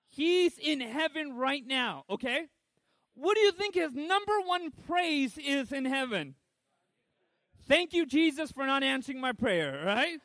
He's 0.09 0.59
in 0.59 0.81
heaven 0.81 1.37
right 1.37 1.67
now, 1.67 2.05
okay? 2.11 2.49
What 3.15 3.35
do 3.35 3.41
you 3.41 3.53
think 3.53 3.75
his 3.75 3.95
number 3.95 4.41
one 4.45 4.71
praise 4.87 5.39
is 5.39 5.73
in 5.73 5.87
heaven? 5.87 6.35
Thank 7.67 7.95
you, 7.95 8.05
Jesus, 8.05 8.53
for 8.53 8.67
not 8.67 8.83
answering 8.83 9.21
my 9.21 9.33
prayer, 9.33 9.83
right? 9.87 10.19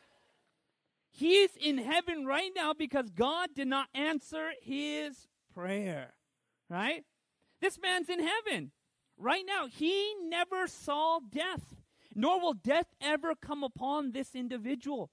He's 1.10 1.52
in 1.56 1.78
heaven 1.78 2.26
right 2.26 2.52
now 2.56 2.74
because 2.74 3.10
God 3.10 3.50
did 3.56 3.68
not 3.68 3.88
answer 3.94 4.50
his 4.62 5.28
prayer, 5.54 6.14
right? 6.70 7.06
This 7.62 7.80
man's 7.82 8.10
in 8.10 8.20
heaven 8.20 8.72
right 9.18 9.44
now. 9.46 9.68
He 9.68 10.14
never 10.24 10.68
saw 10.68 11.20
death, 11.20 11.76
nor 12.16 12.40
will 12.40 12.54
death 12.54 12.88
ever 13.02 13.34
come 13.36 13.64
upon 13.64 14.12
this 14.12 14.36
individual. 14.36 15.12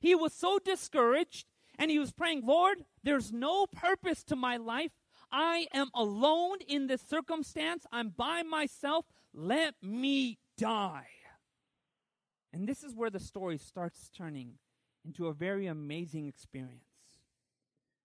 He 0.00 0.14
was 0.14 0.32
so 0.32 0.58
discouraged 0.58 1.46
and 1.78 1.90
he 1.90 1.98
was 1.98 2.12
praying, 2.12 2.42
Lord, 2.44 2.84
there's 3.02 3.32
no 3.32 3.66
purpose 3.66 4.22
to 4.24 4.36
my 4.36 4.56
life. 4.56 4.92
I 5.30 5.66
am 5.72 5.88
alone 5.94 6.58
in 6.68 6.86
this 6.86 7.02
circumstance. 7.02 7.86
I'm 7.90 8.10
by 8.10 8.42
myself. 8.42 9.06
Let 9.32 9.74
me 9.82 10.38
die. 10.58 11.06
And 12.52 12.68
this 12.68 12.82
is 12.82 12.94
where 12.94 13.10
the 13.10 13.20
story 13.20 13.56
starts 13.56 14.10
turning 14.14 14.58
into 15.04 15.28
a 15.28 15.32
very 15.32 15.66
amazing 15.66 16.26
experience. 16.26 16.84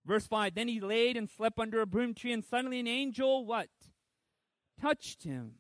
Verse 0.06 0.26
5 0.26 0.56
Then 0.56 0.70
he 0.70 0.80
laid 0.80 1.18
and 1.18 1.30
slept 1.30 1.60
under 1.60 1.82
a 1.82 1.86
broom 1.86 2.14
tree, 2.14 2.32
and 2.32 2.46
suddenly 2.46 2.80
an 2.80 2.88
angel, 2.88 3.46
what? 3.46 3.68
Touched 4.80 5.24
him 5.24 5.56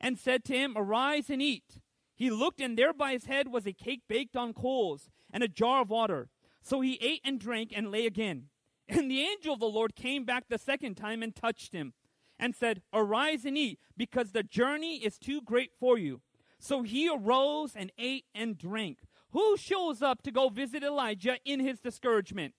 and 0.00 0.18
said 0.18 0.44
to 0.44 0.54
him, 0.54 0.74
Arise 0.76 1.30
and 1.30 1.42
eat. 1.42 1.80
He 2.14 2.30
looked, 2.30 2.60
and 2.60 2.78
there 2.78 2.92
by 2.92 3.12
his 3.12 3.26
head 3.26 3.48
was 3.48 3.66
a 3.66 3.72
cake 3.72 4.02
baked 4.08 4.36
on 4.36 4.54
coals 4.54 5.10
and 5.30 5.42
a 5.42 5.48
jar 5.48 5.82
of 5.82 5.90
water. 5.90 6.28
So 6.62 6.80
he 6.80 6.98
ate 7.00 7.20
and 7.24 7.38
drank 7.38 7.72
and 7.74 7.90
lay 7.90 8.06
again. 8.06 8.46
And 8.88 9.10
the 9.10 9.22
angel 9.22 9.54
of 9.54 9.60
the 9.60 9.66
Lord 9.66 9.96
came 9.96 10.24
back 10.24 10.44
the 10.48 10.58
second 10.58 10.94
time 10.94 11.22
and 11.22 11.34
touched 11.34 11.72
him 11.72 11.92
and 12.38 12.54
said, 12.54 12.82
Arise 12.92 13.44
and 13.44 13.56
eat, 13.58 13.78
because 13.96 14.32
the 14.32 14.42
journey 14.42 14.96
is 14.96 15.18
too 15.18 15.40
great 15.42 15.72
for 15.78 15.98
you. 15.98 16.20
So 16.58 16.82
he 16.82 17.08
arose 17.08 17.72
and 17.74 17.92
ate 17.98 18.24
and 18.34 18.56
drank. 18.56 18.98
Who 19.30 19.56
shows 19.56 20.02
up 20.02 20.22
to 20.22 20.30
go 20.30 20.48
visit 20.48 20.82
Elijah 20.82 21.38
in 21.44 21.60
his 21.60 21.80
discouragement? 21.80 22.54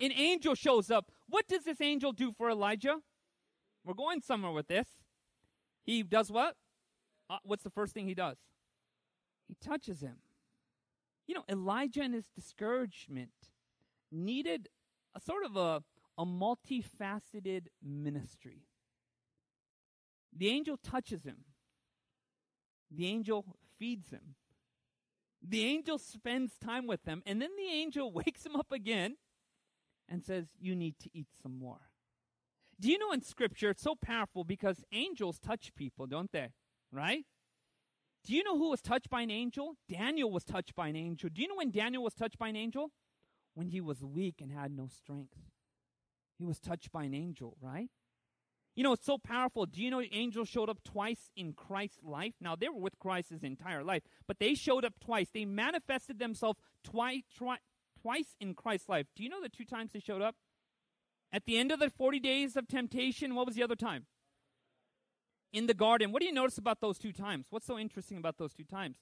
An 0.00 0.12
angel 0.12 0.54
shows 0.54 0.90
up. 0.90 1.10
What 1.28 1.48
does 1.48 1.64
this 1.64 1.80
angel 1.80 2.12
do 2.12 2.32
for 2.32 2.50
Elijah? 2.50 2.98
We're 3.84 3.94
going 3.94 4.20
somewhere 4.20 4.52
with 4.52 4.68
this. 4.68 4.86
He 5.84 6.02
does 6.02 6.30
what? 6.30 6.56
Uh, 7.28 7.38
what's 7.44 7.64
the 7.64 7.70
first 7.70 7.94
thing 7.94 8.06
he 8.06 8.14
does? 8.14 8.36
He 9.48 9.56
touches 9.60 10.00
him. 10.00 10.16
You 11.26 11.34
know, 11.34 11.44
Elijah 11.48 12.02
in 12.02 12.12
his 12.12 12.26
discouragement 12.34 13.30
needed 14.10 14.68
a 15.14 15.20
sort 15.20 15.44
of 15.44 15.56
a, 15.56 15.82
a 16.18 16.24
multifaceted 16.24 17.66
ministry. 17.82 18.66
The 20.36 20.48
angel 20.48 20.76
touches 20.76 21.24
him. 21.24 21.44
The 22.90 23.06
angel 23.06 23.44
feeds 23.78 24.10
him. 24.10 24.36
The 25.46 25.64
angel 25.64 25.98
spends 25.98 26.52
time 26.56 26.86
with 26.86 27.04
him, 27.04 27.22
and 27.26 27.42
then 27.42 27.50
the 27.56 27.72
angel 27.72 28.12
wakes 28.24 28.46
him 28.46 28.56
up 28.56 28.70
again 28.70 29.16
and 30.08 30.24
says, 30.24 30.46
You 30.60 30.76
need 30.76 30.98
to 31.00 31.10
eat 31.12 31.28
some 31.42 31.58
more. 31.58 31.80
Do 32.82 32.90
you 32.90 32.98
know 32.98 33.12
in 33.12 33.22
Scripture, 33.22 33.70
it's 33.70 33.82
so 33.84 33.94
powerful 33.94 34.42
because 34.42 34.84
angels 34.90 35.38
touch 35.38 35.72
people, 35.76 36.06
don't 36.08 36.32
they? 36.32 36.48
Right? 36.90 37.24
Do 38.24 38.34
you 38.34 38.42
know 38.42 38.58
who 38.58 38.70
was 38.70 38.82
touched 38.82 39.08
by 39.08 39.22
an 39.22 39.30
angel? 39.30 39.76
Daniel 39.88 40.32
was 40.32 40.42
touched 40.42 40.74
by 40.74 40.88
an 40.88 40.96
angel. 40.96 41.30
Do 41.32 41.42
you 41.42 41.46
know 41.46 41.54
when 41.54 41.70
Daniel 41.70 42.02
was 42.02 42.14
touched 42.14 42.38
by 42.38 42.48
an 42.48 42.56
angel? 42.56 42.90
When 43.54 43.68
he 43.68 43.80
was 43.80 44.04
weak 44.04 44.40
and 44.40 44.50
had 44.50 44.72
no 44.72 44.88
strength. 44.88 45.36
He 46.40 46.44
was 46.44 46.58
touched 46.58 46.90
by 46.90 47.04
an 47.04 47.14
angel, 47.14 47.56
right? 47.60 47.88
You 48.74 48.82
know, 48.82 48.94
it's 48.94 49.06
so 49.06 49.16
powerful. 49.16 49.64
Do 49.64 49.80
you 49.80 49.88
know 49.88 50.02
angels 50.10 50.48
showed 50.48 50.68
up 50.68 50.82
twice 50.82 51.30
in 51.36 51.52
Christ's 51.52 52.02
life? 52.02 52.34
Now, 52.40 52.56
they 52.56 52.68
were 52.68 52.80
with 52.80 52.98
Christ 52.98 53.30
his 53.30 53.44
entire 53.44 53.84
life, 53.84 54.02
but 54.26 54.40
they 54.40 54.54
showed 54.54 54.84
up 54.84 54.94
twice. 55.00 55.28
They 55.32 55.44
manifested 55.44 56.18
themselves 56.18 56.58
twice, 56.82 57.22
twi- 57.36 57.58
twice 58.00 58.34
in 58.40 58.54
Christ's 58.54 58.88
life. 58.88 59.06
Do 59.14 59.22
you 59.22 59.28
know 59.28 59.40
the 59.40 59.48
two 59.48 59.64
times 59.64 59.92
they 59.92 60.00
showed 60.00 60.22
up? 60.22 60.34
At 61.32 61.46
the 61.46 61.56
end 61.56 61.72
of 61.72 61.80
the 61.80 61.88
40 61.90 62.20
days 62.20 62.56
of 62.56 62.68
temptation, 62.68 63.34
what 63.34 63.46
was 63.46 63.54
the 63.54 63.62
other 63.62 63.76
time? 63.76 64.06
In 65.52 65.66
the 65.66 65.74
garden. 65.74 66.12
What 66.12 66.20
do 66.20 66.26
you 66.26 66.32
notice 66.32 66.58
about 66.58 66.80
those 66.80 66.98
two 66.98 67.12
times? 67.12 67.46
What's 67.50 67.66
so 67.66 67.78
interesting 67.78 68.18
about 68.18 68.38
those 68.38 68.52
two 68.52 68.64
times? 68.64 68.98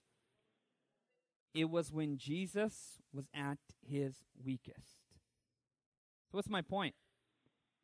It 1.53 1.69
was 1.69 1.91
when 1.91 2.17
Jesus 2.17 2.99
was 3.13 3.27
at 3.35 3.59
his 3.85 4.17
weakest. 4.43 5.11
So, 6.31 6.37
what's 6.37 6.49
my 6.49 6.63
point? 6.63 6.95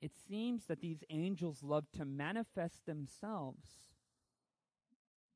It 0.00 0.12
seems 0.28 0.66
that 0.66 0.80
these 0.80 1.02
angels 1.10 1.62
love 1.62 1.86
to 1.96 2.04
manifest 2.04 2.86
themselves 2.86 3.66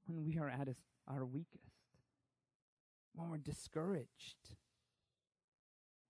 when 0.07 0.25
we 0.25 0.39
are 0.39 0.49
at 0.49 0.69
our 1.09 1.25
weakest, 1.25 1.99
when 3.15 3.31
we're 3.31 3.39
discouraged, 3.39 4.57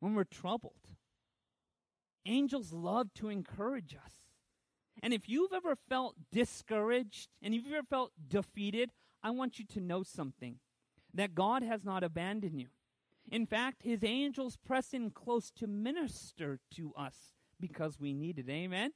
when 0.01 0.15
we're 0.15 0.25
troubled. 0.25 0.97
Angels 2.27 2.73
love 2.73 3.13
to 3.15 3.29
encourage 3.29 3.95
us. 3.95 4.13
And 5.03 5.15
if 5.15 5.29
you've 5.29 5.53
ever 5.53 5.75
felt 5.75 6.17
discouraged 6.31 7.29
and 7.43 7.55
if 7.55 7.65
you've 7.65 7.75
ever 7.75 7.87
felt 7.87 8.13
defeated, 8.29 8.91
I 9.23 9.31
want 9.31 9.59
you 9.59 9.65
to 9.67 9.81
know 9.81 10.03
something 10.03 10.57
that 11.15 11.35
God 11.35 11.63
has 11.63 11.85
not 11.85 12.05
abandoned 12.05 12.61
you. 12.61 12.69
In 13.31 13.47
fact, 13.47 13.83
his 13.83 14.03
angels 14.03 14.57
press 14.57 14.93
in 14.93 15.11
close 15.11 15.51
to 15.53 15.67
minister 15.67 16.59
to 16.77 16.93
us 16.97 17.35
because 17.59 18.01
we 18.01 18.13
need 18.13 18.39
it. 18.39 18.49
Amen? 18.49 18.93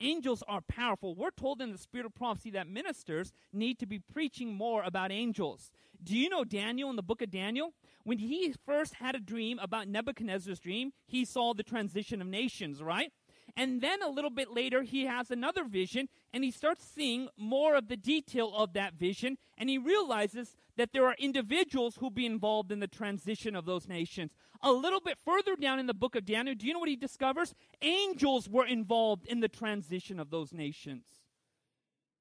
Angels 0.00 0.42
are 0.46 0.60
powerful. 0.60 1.14
We're 1.14 1.30
told 1.30 1.60
in 1.60 1.72
the 1.72 1.78
spirit 1.78 2.06
of 2.06 2.14
prophecy 2.14 2.50
that 2.50 2.68
ministers 2.68 3.32
need 3.52 3.78
to 3.80 3.86
be 3.86 3.98
preaching 3.98 4.54
more 4.54 4.82
about 4.82 5.10
angels. 5.10 5.70
Do 6.02 6.16
you 6.16 6.28
know 6.28 6.44
Daniel 6.44 6.90
in 6.90 6.96
the 6.96 7.02
book 7.02 7.20
of 7.22 7.30
Daniel? 7.30 7.74
When 8.04 8.18
he 8.18 8.54
first 8.64 8.94
had 8.94 9.14
a 9.14 9.20
dream 9.20 9.58
about 9.58 9.88
Nebuchadnezzar's 9.88 10.60
dream, 10.60 10.92
he 11.06 11.24
saw 11.24 11.52
the 11.52 11.64
transition 11.64 12.22
of 12.22 12.28
nations, 12.28 12.80
right? 12.80 13.12
And 13.56 13.80
then 13.80 14.02
a 14.02 14.08
little 14.08 14.30
bit 14.30 14.52
later, 14.52 14.82
he 14.82 15.06
has 15.06 15.30
another 15.30 15.64
vision 15.64 16.08
and 16.32 16.44
he 16.44 16.50
starts 16.50 16.84
seeing 16.84 17.28
more 17.36 17.74
of 17.74 17.88
the 17.88 17.96
detail 17.96 18.52
of 18.54 18.74
that 18.74 18.94
vision. 18.94 19.36
And 19.56 19.68
he 19.68 19.78
realizes 19.78 20.54
that 20.78 20.92
there 20.92 21.06
are 21.06 21.16
individuals 21.18 21.96
who'll 21.96 22.08
be 22.08 22.24
involved 22.24 22.70
in 22.70 22.78
the 22.78 22.86
transition 22.86 23.56
of 23.56 23.66
those 23.66 23.88
nations. 23.88 24.32
A 24.62 24.72
little 24.72 25.00
bit 25.00 25.18
further 25.24 25.56
down 25.56 25.80
in 25.80 25.86
the 25.86 25.92
book 25.92 26.14
of 26.14 26.24
Daniel, 26.24 26.54
do 26.54 26.66
you 26.66 26.72
know 26.72 26.78
what 26.78 26.88
he 26.88 26.96
discovers? 26.96 27.52
Angels 27.82 28.48
were 28.48 28.64
involved 28.64 29.26
in 29.26 29.40
the 29.40 29.48
transition 29.48 30.20
of 30.20 30.30
those 30.30 30.52
nations. 30.52 31.04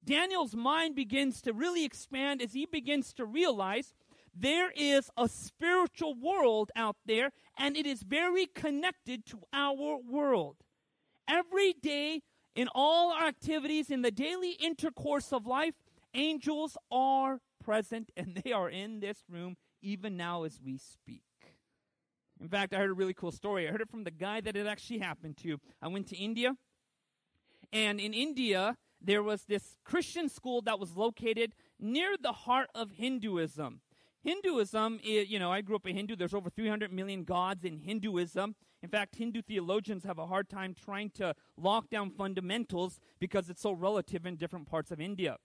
Daniel's 0.04 0.56
mind 0.56 0.96
begins 0.96 1.40
to 1.42 1.54
really 1.54 1.86
expand 1.86 2.42
as 2.42 2.54
he 2.54 2.66
begins 2.66 3.14
to 3.14 3.26
realize 3.26 3.94
there 4.34 4.72
is 4.76 5.12
a 5.16 5.28
spiritual 5.28 6.16
world 6.16 6.72
out 6.76 6.96
there 7.06 7.32
and 7.60 7.78
it 7.78 7.86
is 7.86 8.02
very 8.02 8.48
connected 8.48 9.24
to 9.28 9.40
our 9.54 9.98
world. 9.98 10.58
Every 11.28 11.74
day, 11.74 12.22
in 12.56 12.70
all 12.74 13.12
our 13.12 13.28
activities, 13.28 13.92
in 13.92 14.02
the 14.02 14.12
daily 14.12 14.52
intercourse 14.54 15.32
of 15.32 15.46
life, 15.46 15.76
angels 16.16 16.76
are 16.92 17.40
present 17.68 18.12
and 18.16 18.42
they 18.44 18.54
are 18.54 18.70
in 18.70 19.02
this 19.02 19.26
room 19.30 19.58
even 19.82 20.16
now 20.16 20.44
as 20.44 20.60
we 20.64 20.78
speak. 20.78 21.24
In 22.40 22.48
fact, 22.48 22.74
I 22.74 22.78
heard 22.78 22.92
a 22.92 22.94
really 22.94 23.14
cool 23.14 23.32
story. 23.32 23.68
I 23.68 23.72
heard 23.72 23.82
it 23.82 23.90
from 23.90 24.06
the 24.06 24.12
guy 24.12 24.40
that 24.42 24.56
it 24.56 24.66
actually 24.66 25.00
happened 25.00 25.36
to. 25.44 25.58
I 25.82 25.90
went 25.90 26.08
to 26.08 26.18
India, 26.18 26.56
and 27.74 28.00
in 28.00 28.14
India, 28.14 28.78
there 29.02 29.22
was 29.22 29.44
this 29.46 29.76
Christian 29.84 30.30
school 30.30 30.62
that 30.62 30.80
was 30.80 30.96
located 30.96 31.54
near 31.80 32.16
the 32.22 32.32
heart 32.32 32.70
of 32.74 32.92
Hinduism. 32.92 33.82
Hinduism, 34.24 35.00
is, 35.04 35.30
you 35.30 35.40
know, 35.40 35.52
I 35.52 35.62
grew 35.62 35.76
up 35.76 35.86
a 35.86 35.92
Hindu. 35.92 36.16
There's 36.16 36.34
over 36.34 36.50
300 36.50 36.94
million 36.94 37.24
gods 37.24 37.66
in 37.66 37.80
Hinduism. 37.80 38.56
In 38.82 38.90
fact, 38.90 39.16
Hindu 39.16 39.42
theologians 39.42 40.04
have 40.04 40.20
a 40.20 40.28
hard 40.28 40.50
time 40.50 40.74
trying 40.74 41.10
to 41.12 41.34
lock 41.58 41.90
down 41.90 42.12
fundamentals 42.12 43.00
because 43.20 43.50
it's 43.50 43.62
so 43.62 43.72
relative 43.72 44.26
in 44.26 44.36
different 44.36 44.68
parts 44.68 44.92
of 44.92 45.02
India. 45.02 45.38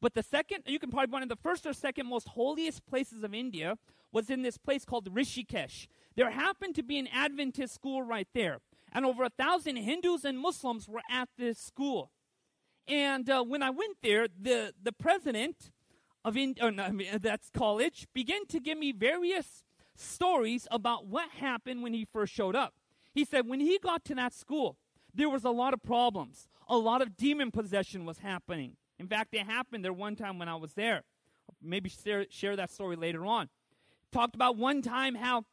But 0.00 0.14
the 0.14 0.22
second, 0.22 0.64
you 0.66 0.78
can 0.78 0.90
probably 0.90 1.12
one 1.12 1.22
of 1.22 1.28
the 1.28 1.36
first 1.36 1.66
or 1.66 1.72
second 1.72 2.06
most 2.06 2.28
holiest 2.28 2.86
places 2.86 3.22
of 3.22 3.34
India 3.34 3.76
was 4.12 4.30
in 4.30 4.42
this 4.42 4.56
place 4.56 4.84
called 4.84 5.12
Rishikesh. 5.14 5.86
There 6.16 6.30
happened 6.30 6.74
to 6.76 6.82
be 6.82 6.98
an 6.98 7.08
Adventist 7.12 7.74
school 7.74 8.02
right 8.02 8.28
there, 8.34 8.58
and 8.92 9.04
over 9.04 9.24
a 9.24 9.30
thousand 9.30 9.76
Hindus 9.76 10.24
and 10.24 10.38
Muslims 10.38 10.88
were 10.88 11.02
at 11.10 11.28
this 11.36 11.58
school. 11.58 12.10
And 12.88 13.28
uh, 13.28 13.42
when 13.44 13.62
I 13.62 13.70
went 13.70 13.98
there, 14.02 14.26
the 14.28 14.72
the 14.82 14.92
president 14.92 15.70
of 16.24 16.34
no, 16.34 16.98
that's 17.20 17.50
college 17.50 18.06
began 18.12 18.46
to 18.46 18.60
give 18.60 18.78
me 18.78 18.92
various 18.92 19.64
stories 19.94 20.66
about 20.70 21.06
what 21.06 21.30
happened 21.30 21.82
when 21.82 21.92
he 21.92 22.04
first 22.04 22.32
showed 22.32 22.56
up. 22.56 22.74
He 23.12 23.24
said 23.24 23.46
when 23.46 23.60
he 23.60 23.78
got 23.78 24.04
to 24.06 24.14
that 24.16 24.32
school, 24.32 24.76
there 25.14 25.28
was 25.28 25.44
a 25.44 25.50
lot 25.50 25.74
of 25.74 25.82
problems. 25.82 26.48
A 26.68 26.76
lot 26.76 27.02
of 27.02 27.16
demon 27.16 27.50
possession 27.50 28.04
was 28.04 28.18
happening. 28.18 28.76
In 29.00 29.08
fact, 29.08 29.32
it 29.32 29.46
happened 29.46 29.82
there 29.82 29.94
one 29.94 30.14
time 30.14 30.38
when 30.38 30.46
I 30.46 30.56
was 30.56 30.74
there. 30.74 31.04
Maybe 31.62 31.88
share, 31.88 32.26
share 32.28 32.54
that 32.56 32.70
story 32.70 32.96
later 32.96 33.24
on. 33.24 33.48
Talked 34.12 34.34
about 34.34 34.58
one 34.58 34.82
time 34.82 35.14
how 35.14 35.46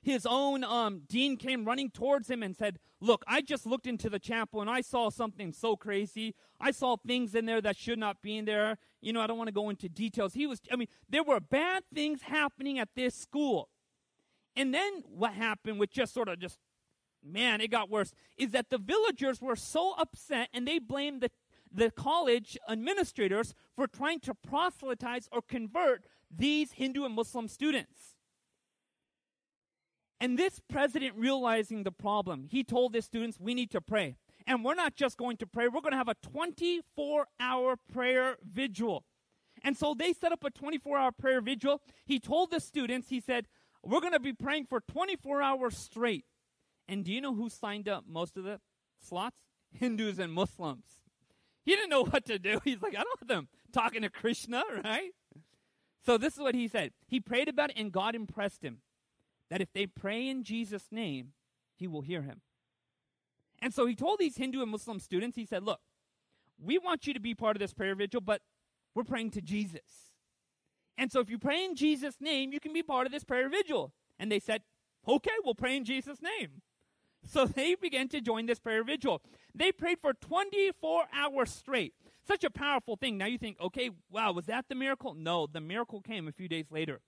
his 0.00 0.24
own 0.24 0.64
um, 0.64 1.02
dean 1.06 1.36
came 1.36 1.66
running 1.66 1.90
towards 1.90 2.30
him 2.30 2.42
and 2.42 2.56
said, 2.56 2.78
Look, 2.98 3.24
I 3.28 3.42
just 3.42 3.66
looked 3.66 3.86
into 3.86 4.08
the 4.08 4.18
chapel 4.18 4.62
and 4.62 4.70
I 4.70 4.80
saw 4.80 5.10
something 5.10 5.52
so 5.52 5.76
crazy. 5.76 6.34
I 6.58 6.70
saw 6.70 6.96
things 6.96 7.34
in 7.34 7.44
there 7.44 7.60
that 7.60 7.76
should 7.76 7.98
not 7.98 8.22
be 8.22 8.38
in 8.38 8.46
there. 8.46 8.78
You 9.02 9.12
know, 9.12 9.20
I 9.20 9.26
don't 9.26 9.36
want 9.36 9.48
to 9.48 9.52
go 9.52 9.68
into 9.68 9.90
details. 9.90 10.32
He 10.32 10.46
was, 10.46 10.62
I 10.72 10.76
mean, 10.76 10.88
there 11.10 11.22
were 11.22 11.40
bad 11.40 11.82
things 11.94 12.22
happening 12.22 12.78
at 12.78 12.88
this 12.96 13.14
school. 13.14 13.68
And 14.56 14.72
then 14.72 15.02
what 15.06 15.34
happened, 15.34 15.78
which 15.78 15.92
just 15.92 16.14
sort 16.14 16.28
of 16.28 16.38
just, 16.38 16.58
man, 17.22 17.60
it 17.60 17.70
got 17.70 17.90
worse, 17.90 18.14
is 18.38 18.52
that 18.52 18.70
the 18.70 18.78
villagers 18.78 19.42
were 19.42 19.56
so 19.56 19.92
upset 19.98 20.48
and 20.54 20.66
they 20.66 20.78
blamed 20.78 21.20
the, 21.20 21.30
the 21.76 21.90
college 21.90 22.56
administrators 22.68 23.54
for 23.74 23.86
trying 23.86 24.20
to 24.20 24.34
proselytize 24.34 25.28
or 25.30 25.42
convert 25.42 26.04
these 26.34 26.72
Hindu 26.72 27.04
and 27.04 27.14
Muslim 27.14 27.48
students. 27.48 28.16
And 30.18 30.38
this 30.38 30.60
president 30.68 31.14
realizing 31.16 31.82
the 31.82 31.92
problem, 31.92 32.46
he 32.50 32.64
told 32.64 32.94
his 32.94 33.04
students, 33.04 33.38
we 33.38 33.54
need 33.54 33.70
to 33.72 33.82
pray. 33.82 34.16
And 34.46 34.64
we're 34.64 34.74
not 34.74 34.96
just 34.96 35.18
going 35.18 35.36
to 35.38 35.46
pray, 35.46 35.68
we're 35.68 35.82
going 35.82 35.92
to 35.92 35.98
have 35.98 36.08
a 36.08 36.14
24 36.14 37.26
hour 37.38 37.76
prayer 37.92 38.36
vigil. 38.42 39.04
And 39.62 39.76
so 39.76 39.94
they 39.94 40.12
set 40.12 40.32
up 40.32 40.44
a 40.44 40.50
24 40.50 40.96
hour 40.96 41.12
prayer 41.12 41.40
vigil. 41.40 41.82
He 42.06 42.18
told 42.18 42.50
the 42.50 42.60
students, 42.60 43.08
he 43.08 43.20
said, 43.20 43.48
we're 43.82 44.00
going 44.00 44.12
to 44.12 44.20
be 44.20 44.32
praying 44.32 44.66
for 44.66 44.80
24 44.80 45.42
hours 45.42 45.76
straight. 45.76 46.24
And 46.88 47.04
do 47.04 47.12
you 47.12 47.20
know 47.20 47.34
who 47.34 47.50
signed 47.50 47.88
up 47.88 48.04
most 48.08 48.36
of 48.36 48.44
the 48.44 48.60
slots? 48.98 49.36
Hindus 49.72 50.18
and 50.18 50.32
Muslims. 50.32 51.05
He 51.66 51.74
didn't 51.74 51.90
know 51.90 52.04
what 52.04 52.24
to 52.26 52.38
do. 52.38 52.60
He's 52.64 52.80
like, 52.80 52.94
I 52.94 53.02
don't 53.02 53.20
want 53.20 53.28
them 53.28 53.48
talking 53.72 54.02
to 54.02 54.08
Krishna, 54.08 54.62
right? 54.84 55.10
So 56.06 56.16
this 56.16 56.34
is 56.34 56.40
what 56.40 56.54
he 56.54 56.68
said. 56.68 56.92
He 57.08 57.18
prayed 57.18 57.48
about 57.48 57.70
it, 57.70 57.76
and 57.76 57.90
God 57.90 58.14
impressed 58.14 58.62
him 58.62 58.78
that 59.50 59.60
if 59.60 59.72
they 59.72 59.86
pray 59.86 60.28
in 60.28 60.44
Jesus' 60.44 60.86
name, 60.92 61.32
he 61.74 61.88
will 61.88 62.02
hear 62.02 62.22
him. 62.22 62.40
And 63.60 63.74
so 63.74 63.86
he 63.86 63.96
told 63.96 64.20
these 64.20 64.36
Hindu 64.36 64.62
and 64.62 64.70
Muslim 64.70 65.00
students, 65.00 65.36
he 65.36 65.44
said, 65.44 65.64
Look, 65.64 65.80
we 66.62 66.78
want 66.78 67.06
you 67.06 67.14
to 67.14 67.20
be 67.20 67.34
part 67.34 67.56
of 67.56 67.60
this 67.60 67.74
prayer 67.74 67.96
vigil, 67.96 68.20
but 68.20 68.42
we're 68.94 69.04
praying 69.04 69.32
to 69.32 69.42
Jesus. 69.42 70.12
And 70.96 71.10
so 71.10 71.20
if 71.20 71.28
you 71.28 71.38
pray 71.38 71.64
in 71.64 71.74
Jesus' 71.74 72.16
name, 72.20 72.52
you 72.52 72.60
can 72.60 72.72
be 72.72 72.82
part 72.82 73.06
of 73.06 73.12
this 73.12 73.24
prayer 73.24 73.48
vigil. 73.48 73.92
And 74.18 74.30
they 74.30 74.40
said, 74.40 74.62
Okay, 75.08 75.30
we'll 75.44 75.54
pray 75.54 75.76
in 75.76 75.84
Jesus' 75.84 76.22
name. 76.22 76.62
So 77.26 77.44
they 77.46 77.74
began 77.74 78.08
to 78.08 78.20
join 78.20 78.46
this 78.46 78.58
prayer 78.58 78.84
vigil. 78.84 79.20
They 79.54 79.72
prayed 79.72 79.98
for 80.00 80.14
24 80.14 81.04
hours 81.12 81.50
straight. 81.50 81.94
Such 82.26 82.44
a 82.44 82.50
powerful 82.50 82.96
thing. 82.96 83.18
Now 83.18 83.26
you 83.26 83.38
think, 83.38 83.60
okay, 83.60 83.90
wow, 84.10 84.32
was 84.32 84.46
that 84.46 84.66
the 84.68 84.74
miracle? 84.74 85.14
No, 85.14 85.46
the 85.46 85.60
miracle 85.60 86.00
came 86.00 86.26
a 86.28 86.32
few 86.32 86.48
days 86.48 86.66
later. 86.70 87.00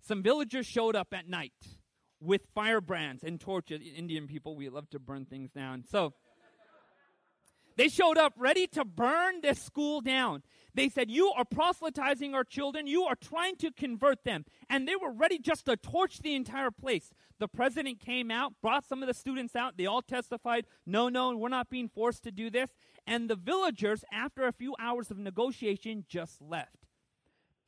Some 0.00 0.22
villagers 0.22 0.66
showed 0.66 0.96
up 0.96 1.08
at 1.12 1.28
night 1.28 1.52
with 2.20 2.42
firebrands 2.54 3.22
and 3.22 3.40
torches. 3.40 3.80
Indian 3.96 4.26
people, 4.26 4.56
we 4.56 4.68
love 4.68 4.88
to 4.90 4.98
burn 4.98 5.26
things 5.26 5.50
down. 5.50 5.84
So 5.84 6.14
they 7.76 7.88
showed 7.88 8.16
up 8.16 8.32
ready 8.36 8.66
to 8.68 8.84
burn 8.84 9.40
this 9.42 9.60
school 9.60 10.00
down. 10.00 10.42
They 10.74 10.88
said, 10.88 11.10
You 11.10 11.32
are 11.36 11.44
proselytizing 11.44 12.34
our 12.34 12.44
children. 12.44 12.86
You 12.86 13.04
are 13.04 13.16
trying 13.16 13.56
to 13.56 13.70
convert 13.70 14.24
them. 14.24 14.44
And 14.68 14.86
they 14.86 14.96
were 14.96 15.12
ready 15.12 15.38
just 15.38 15.66
to 15.66 15.76
torch 15.76 16.18
the 16.18 16.34
entire 16.34 16.70
place. 16.70 17.10
The 17.38 17.48
president 17.48 18.00
came 18.00 18.30
out, 18.30 18.54
brought 18.62 18.86
some 18.86 19.02
of 19.02 19.08
the 19.08 19.14
students 19.14 19.54
out. 19.54 19.76
They 19.76 19.86
all 19.86 20.02
testified, 20.02 20.66
No, 20.86 21.08
no, 21.08 21.36
we're 21.36 21.48
not 21.48 21.70
being 21.70 21.88
forced 21.88 22.22
to 22.24 22.30
do 22.30 22.50
this. 22.50 22.70
And 23.06 23.28
the 23.28 23.36
villagers, 23.36 24.04
after 24.12 24.46
a 24.46 24.52
few 24.52 24.74
hours 24.78 25.10
of 25.10 25.18
negotiation, 25.18 26.04
just 26.08 26.42
left. 26.42 26.86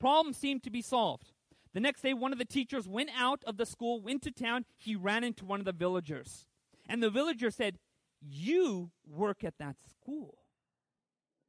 Problem 0.01 0.33
seemed 0.33 0.63
to 0.65 0.71
be 0.71 0.83
solved. 0.83 1.33
The 1.75 1.81
next 1.81 2.03
day, 2.03 2.15
one 2.15 2.33
of 2.33 2.39
the 2.39 2.45
teachers 2.45 2.89
went 2.89 3.11
out 3.17 3.43
of 3.47 3.57
the 3.57 3.67
school, 3.67 4.01
went 4.01 4.23
to 4.23 4.31
town. 4.31 4.65
He 4.77 4.97
ran 4.97 5.23
into 5.23 5.45
one 5.45 5.61
of 5.61 5.67
the 5.67 5.73
villagers. 5.73 6.47
And 6.89 7.03
the 7.03 7.11
villager 7.11 7.51
said, 7.51 7.79
You 8.21 8.91
work 9.07 9.45
at 9.45 9.55
that 9.59 9.77
school. 9.91 10.39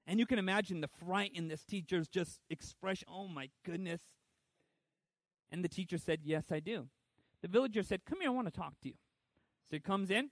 And 0.05 0.19
you 0.19 0.25
can 0.25 0.39
imagine 0.39 0.82
the 0.82 0.88
fright 0.88 1.32
in 1.36 1.47
this 1.47 1.63
teacher's 1.63 2.08
just 2.08 2.39
expression. 2.49 3.08
Oh 3.12 3.27
my 3.27 3.49
goodness. 3.65 4.01
And 5.51 5.63
the 5.63 5.69
teacher 5.69 5.97
said, 5.97 6.21
Yes, 6.23 6.45
I 6.51 6.60
do. 6.60 6.88
The 7.41 7.47
villager 7.47 7.84
said, 7.84 8.05
Come 8.05 8.21
here, 8.21 8.29
I 8.29 8.34
want 8.34 8.47
to 8.47 8.60
talk 8.60 8.73
to 8.82 8.89
you. 8.89 8.95
So 9.69 9.75
he 9.75 9.79
comes 9.79 10.10
in 10.10 10.29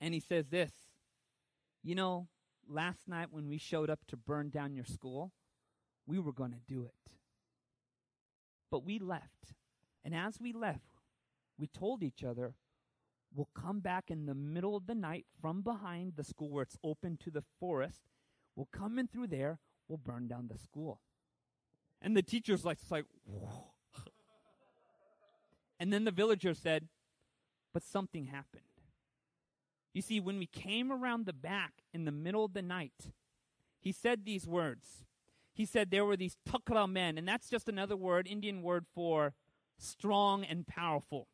and 0.00 0.12
he 0.12 0.20
says 0.20 0.48
this 0.48 0.72
You 1.82 1.94
know, 1.94 2.28
last 2.68 3.08
night 3.08 3.28
when 3.30 3.48
we 3.48 3.58
showed 3.58 3.90
up 3.90 4.00
to 4.08 4.16
burn 4.16 4.50
down 4.50 4.74
your 4.74 4.84
school, 4.84 5.32
we 6.06 6.18
were 6.18 6.32
going 6.32 6.52
to 6.52 6.60
do 6.66 6.84
it. 6.84 7.12
But 8.70 8.84
we 8.84 8.98
left. 8.98 9.54
And 10.04 10.14
as 10.14 10.40
we 10.40 10.52
left, 10.52 11.00
we 11.58 11.68
told 11.68 12.02
each 12.02 12.24
other, 12.24 12.54
we'll 13.34 13.48
come 13.54 13.80
back 13.80 14.10
in 14.10 14.26
the 14.26 14.34
middle 14.34 14.76
of 14.76 14.86
the 14.86 14.94
night 14.94 15.26
from 15.40 15.62
behind 15.62 16.14
the 16.16 16.24
school 16.24 16.50
where 16.50 16.62
it's 16.62 16.78
open 16.84 17.16
to 17.18 17.30
the 17.30 17.42
forest. 17.58 18.02
We'll 18.56 18.68
come 18.72 18.98
in 18.98 19.08
through 19.08 19.28
there. 19.28 19.58
We'll 19.88 19.98
burn 19.98 20.28
down 20.28 20.48
the 20.48 20.58
school. 20.58 21.00
And 22.00 22.16
the 22.16 22.22
teacher's 22.22 22.64
like, 22.64 22.78
it's 22.82 22.90
like 22.90 23.06
and 25.80 25.92
then 25.92 26.04
the 26.04 26.10
villager 26.10 26.54
said, 26.54 26.88
but 27.72 27.82
something 27.82 28.26
happened. 28.26 28.62
You 29.92 30.02
see, 30.02 30.20
when 30.20 30.38
we 30.38 30.46
came 30.46 30.90
around 30.90 31.26
the 31.26 31.32
back 31.32 31.72
in 31.92 32.04
the 32.04 32.12
middle 32.12 32.44
of 32.44 32.54
the 32.54 32.62
night, 32.62 33.12
he 33.78 33.92
said 33.92 34.24
these 34.24 34.46
words. 34.46 35.04
He 35.54 35.66
said 35.66 35.90
there 35.90 36.04
were 36.04 36.16
these 36.16 36.36
takra 36.48 36.90
men, 36.90 37.18
and 37.18 37.28
that's 37.28 37.50
just 37.50 37.68
another 37.68 37.96
word, 37.96 38.26
Indian 38.26 38.62
word 38.62 38.86
for 38.94 39.34
strong 39.78 40.44
and 40.44 40.66
powerful. 40.66 41.28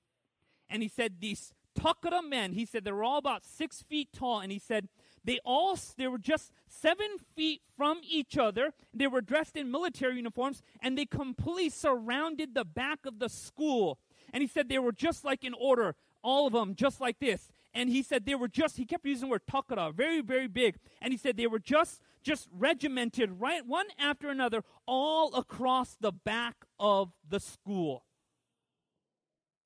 And 0.68 0.82
he 0.82 0.88
said 0.88 1.20
these 1.20 1.52
takra 1.78 2.26
men, 2.26 2.52
he 2.52 2.64
said 2.64 2.84
they 2.84 2.92
were 2.92 3.04
all 3.04 3.18
about 3.18 3.44
six 3.44 3.82
feet 3.82 4.08
tall, 4.12 4.40
and 4.40 4.50
he 4.50 4.58
said 4.58 4.88
they 5.24 5.38
all 5.44 5.78
they 5.96 6.08
were 6.08 6.18
just 6.18 6.52
seven 6.66 7.18
feet 7.36 7.62
from 7.76 8.00
each 8.08 8.38
other. 8.38 8.72
They 8.94 9.06
were 9.06 9.20
dressed 9.20 9.56
in 9.56 9.70
military 9.70 10.16
uniforms, 10.16 10.62
and 10.80 10.96
they 10.96 11.06
completely 11.06 11.70
surrounded 11.70 12.54
the 12.54 12.64
back 12.64 13.00
of 13.06 13.18
the 13.18 13.28
school. 13.28 13.98
And 14.32 14.42
he 14.42 14.48
said 14.48 14.68
they 14.68 14.78
were 14.78 14.92
just 14.92 15.24
like 15.24 15.44
in 15.44 15.54
order, 15.54 15.94
all 16.22 16.46
of 16.46 16.52
them 16.52 16.74
just 16.74 17.00
like 17.00 17.18
this. 17.18 17.50
And 17.74 17.90
he 17.90 18.02
said 18.02 18.24
they 18.24 18.34
were 18.34 18.48
just, 18.48 18.76
he 18.76 18.84
kept 18.84 19.04
using 19.06 19.28
the 19.28 19.32
word 19.32 19.42
takara, 19.50 19.94
very, 19.94 20.20
very 20.20 20.48
big. 20.48 20.76
And 21.00 21.12
he 21.12 21.18
said 21.18 21.36
they 21.36 21.46
were 21.46 21.58
just, 21.58 22.00
just 22.22 22.48
regimented, 22.52 23.40
right, 23.40 23.64
one 23.66 23.86
after 23.98 24.28
another, 24.28 24.64
all 24.86 25.34
across 25.34 25.96
the 26.00 26.12
back 26.12 26.56
of 26.78 27.12
the 27.28 27.40
school. 27.40 28.04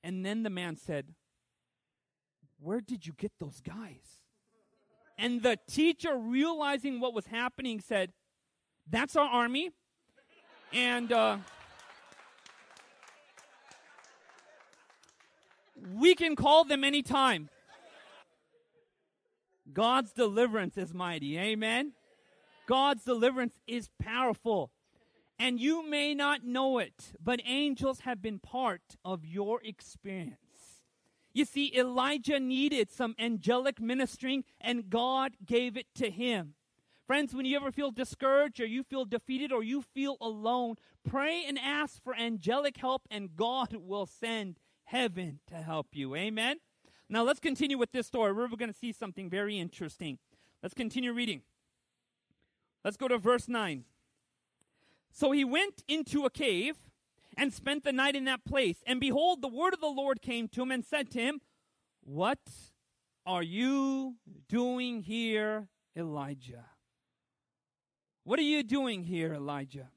And 0.05 0.27
then 0.27 0.43
the 0.43 0.51
man 0.51 0.77
said, 0.77 1.15
Where 2.63 2.81
did 2.81 3.07
you 3.07 3.13
get 3.17 3.33
those 3.41 3.61
guys? 3.61 4.21
And 5.19 5.43
the 5.43 5.59
teacher, 5.69 6.17
realizing 6.17 7.01
what 7.01 7.13
was 7.13 7.27
happening, 7.27 7.81
said, 7.81 8.13
That's 8.89 9.17
our 9.17 9.29
army. 9.29 9.71
And 10.73 11.11
uh, 11.13 11.39
we 15.95 16.15
can 16.15 16.37
call 16.37 16.65
them 16.65 16.85
anytime. 16.85 17.49
God's 19.73 20.13
deliverance 20.13 20.77
is 20.77 20.95
mighty. 20.95 21.39
Amen. 21.39 21.93
God's 22.67 23.05
deliverance 23.05 23.55
is 23.67 23.91
powerful. 24.01 24.71
And 25.39 25.59
you 25.59 25.89
may 25.89 26.15
not 26.15 26.45
know 26.45 26.79
it, 26.79 27.13
but 27.23 27.41
angels 27.45 28.01
have 28.01 28.23
been 28.23 28.39
part 28.39 28.83
of 29.05 29.25
your 29.25 29.61
experience. 29.65 30.42
You 31.33 31.45
see, 31.45 31.73
Elijah 31.77 32.39
needed 32.39 32.91
some 32.91 33.15
angelic 33.19 33.81
ministering, 33.81 34.45
and 34.61 34.91
God 34.91 35.33
gave 35.45 35.77
it 35.77 35.87
to 35.97 36.11
him. 36.11 36.55
Friends, 37.07 37.35
when 37.35 37.47
you 37.47 37.57
ever 37.57 37.73
feel 37.73 37.91
discouraged, 37.91 38.61
or 38.61 38.67
you 38.67 38.83
feel 38.83 39.05
defeated, 39.05 39.53
or 39.53 39.63
you 39.63 39.83
feel 39.83 40.17
alone, 40.21 40.77
pray 41.09 41.45
and 41.47 41.59
ask 41.59 42.03
for 42.03 42.15
angelic 42.15 42.77
help, 42.77 43.03
and 43.11 43.35
God 43.35 43.75
will 43.75 44.07
send 44.07 44.59
heaven 44.85 45.41
to 45.49 45.57
help 45.57 45.89
you. 45.93 46.15
Amen? 46.15 46.59
Now 47.09 47.23
let's 47.23 47.41
continue 47.41 47.77
with 47.79 47.93
this 47.93 48.07
story. 48.07 48.33
We're 48.33 48.49
going 48.49 48.73
to 48.73 48.79
see 48.79 48.93
something 48.93 49.29
very 49.29 49.59
interesting. 49.59 50.19
Let's 50.63 50.75
continue 50.75 51.13
reading. 51.13 51.43
Let's 52.85 52.97
go 52.97 53.09
to 53.09 53.19
verse 53.19 53.49
9. 53.49 53.85
So 55.13 55.33
he 55.33 55.45
went 55.45 55.83
into 55.89 56.25
a 56.25 56.31
cave 56.31 56.77
and 57.37 57.53
spent 57.53 57.85
the 57.85 57.93
night 57.93 58.17
in 58.17 58.25
that 58.25 58.45
place. 58.45 58.83
And 58.87 59.01
behold, 59.01 59.43
the 59.43 59.49
word 59.49 59.75
of 59.75 59.81
the 59.81 59.87
Lord 59.87 60.23
came 60.23 60.49
to 60.49 60.63
him 60.63 60.71
and 60.71 60.85
said 60.85 61.11
to 61.13 61.21
him, 61.21 61.41
What 62.03 62.41
are 63.25 63.43
you 63.43 64.17
doing 64.49 65.03
here, 65.03 65.69
Elijah? 65.97 66.67
What 68.25 68.39
are 68.39 68.43
you 68.43 68.63
doing 68.63 69.05
here, 69.05 69.35
Elijah? 69.35 69.89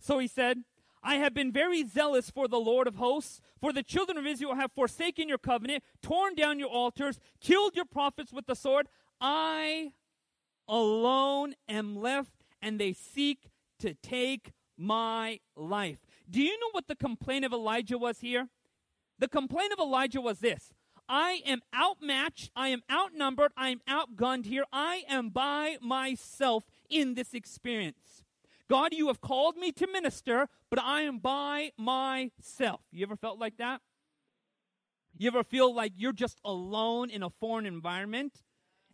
So 0.00 0.18
he 0.18 0.26
said, 0.26 0.64
I 1.02 1.16
have 1.16 1.34
been 1.34 1.52
very 1.52 1.86
zealous 1.86 2.30
for 2.30 2.48
the 2.48 2.58
Lord 2.58 2.86
of 2.86 2.96
hosts, 2.96 3.40
for 3.60 3.72
the 3.72 3.82
children 3.82 4.16
of 4.16 4.26
Israel 4.26 4.54
have 4.54 4.72
forsaken 4.72 5.28
your 5.28 5.38
covenant, 5.38 5.84
torn 6.02 6.34
down 6.34 6.58
your 6.58 6.68
altars, 6.68 7.18
killed 7.40 7.76
your 7.76 7.84
prophets 7.84 8.32
with 8.32 8.46
the 8.46 8.56
sword. 8.56 8.88
I 9.20 9.92
alone 10.66 11.54
am 11.68 11.96
left, 11.96 12.32
and 12.60 12.80
they 12.80 12.92
seek 12.94 13.50
to 13.80 13.94
take 13.94 14.52
my 14.76 15.40
life. 15.56 16.03
Do 16.28 16.42
you 16.42 16.58
know 16.58 16.70
what 16.72 16.88
the 16.88 16.96
complaint 16.96 17.44
of 17.44 17.52
Elijah 17.52 17.98
was 17.98 18.20
here? 18.20 18.48
The 19.18 19.28
complaint 19.28 19.72
of 19.72 19.78
Elijah 19.78 20.20
was 20.20 20.40
this 20.40 20.72
I 21.08 21.42
am 21.44 21.60
outmatched, 21.74 22.50
I 22.56 22.68
am 22.68 22.82
outnumbered, 22.90 23.52
I 23.56 23.70
am 23.70 23.80
outgunned 23.88 24.46
here, 24.46 24.64
I 24.72 25.04
am 25.08 25.30
by 25.30 25.76
myself 25.80 26.64
in 26.88 27.14
this 27.14 27.34
experience. 27.34 28.22
God, 28.68 28.94
you 28.94 29.08
have 29.08 29.20
called 29.20 29.56
me 29.56 29.72
to 29.72 29.86
minister, 29.86 30.48
but 30.70 30.80
I 30.80 31.02
am 31.02 31.18
by 31.18 31.72
myself. 31.76 32.80
You 32.90 33.04
ever 33.04 33.16
felt 33.16 33.38
like 33.38 33.58
that? 33.58 33.82
You 35.16 35.28
ever 35.28 35.44
feel 35.44 35.72
like 35.72 35.92
you're 35.96 36.12
just 36.12 36.40
alone 36.44 37.10
in 37.10 37.22
a 37.22 37.30
foreign 37.30 37.66
environment? 37.66 38.42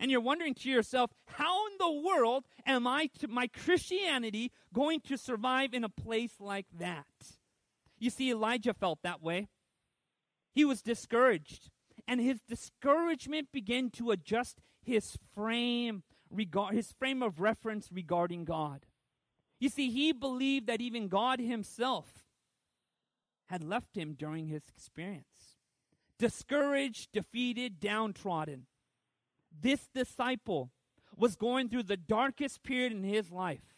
And 0.01 0.11
you're 0.11 0.23
wondering 0.23 0.55
to 0.55 0.71
yourself, 0.71 1.11
how 1.27 1.67
in 1.67 1.75
the 1.79 2.09
world 2.09 2.47
am 2.67 2.87
I, 2.87 3.11
to, 3.19 3.29
my 3.29 3.49
Christianity, 3.49 4.51
going 4.73 5.01
to 5.01 5.19
survive 5.19 5.75
in 5.75 5.85
a 5.85 5.91
place 5.91 6.33
like 6.41 6.67
that? 6.79 7.05
You 7.99 8.09
see, 8.09 8.31
Elijah 8.31 8.73
felt 8.73 9.03
that 9.03 9.23
way. 9.23 9.49
He 10.55 10.65
was 10.65 10.81
discouraged, 10.81 11.69
and 12.09 12.19
his 12.19 12.41
discouragement 12.49 13.49
began 13.53 13.91
to 13.91 14.11
adjust 14.11 14.63
his 14.83 15.19
frame, 15.35 16.03
regard, 16.31 16.75
his 16.75 16.93
frame 16.93 17.23
of 17.23 17.39
reference 17.39 17.91
regarding 17.93 18.47
God. 18.47 18.87
You 19.59 19.69
see, 19.69 19.91
he 19.91 20.13
believed 20.13 20.67
that 20.69 20.81
even 20.81 21.09
God 21.09 21.41
himself 21.41 22.25
had 23.49 23.63
left 23.63 23.99
him 23.99 24.15
during 24.15 24.47
his 24.47 24.63
experience. 24.75 25.59
Discouraged, 26.19 27.13
defeated, 27.13 27.81
downtrodden. 27.81 28.67
This 29.59 29.89
disciple 29.95 30.71
was 31.17 31.37
going 31.37 31.69
through 31.69 31.85
the 31.85 31.97
darkest 31.97 32.63
period 32.63 32.93
in 32.93 33.05
his 33.05 33.31
life. 33.31 33.75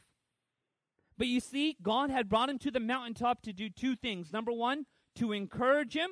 But 1.19 1.27
you 1.27 1.41
see, 1.41 1.77
God 1.83 2.11
had 2.11 2.29
brought 2.29 2.49
him 2.49 2.59
to 2.61 2.71
the 2.71 2.81
mountaintop 2.81 3.43
to 3.43 3.53
do 3.53 3.69
two 3.69 3.97
things. 3.97 4.33
Number 4.33 4.53
one, 4.53 4.87
to 5.17 5.33
encourage 5.33 5.95
him. 5.95 6.11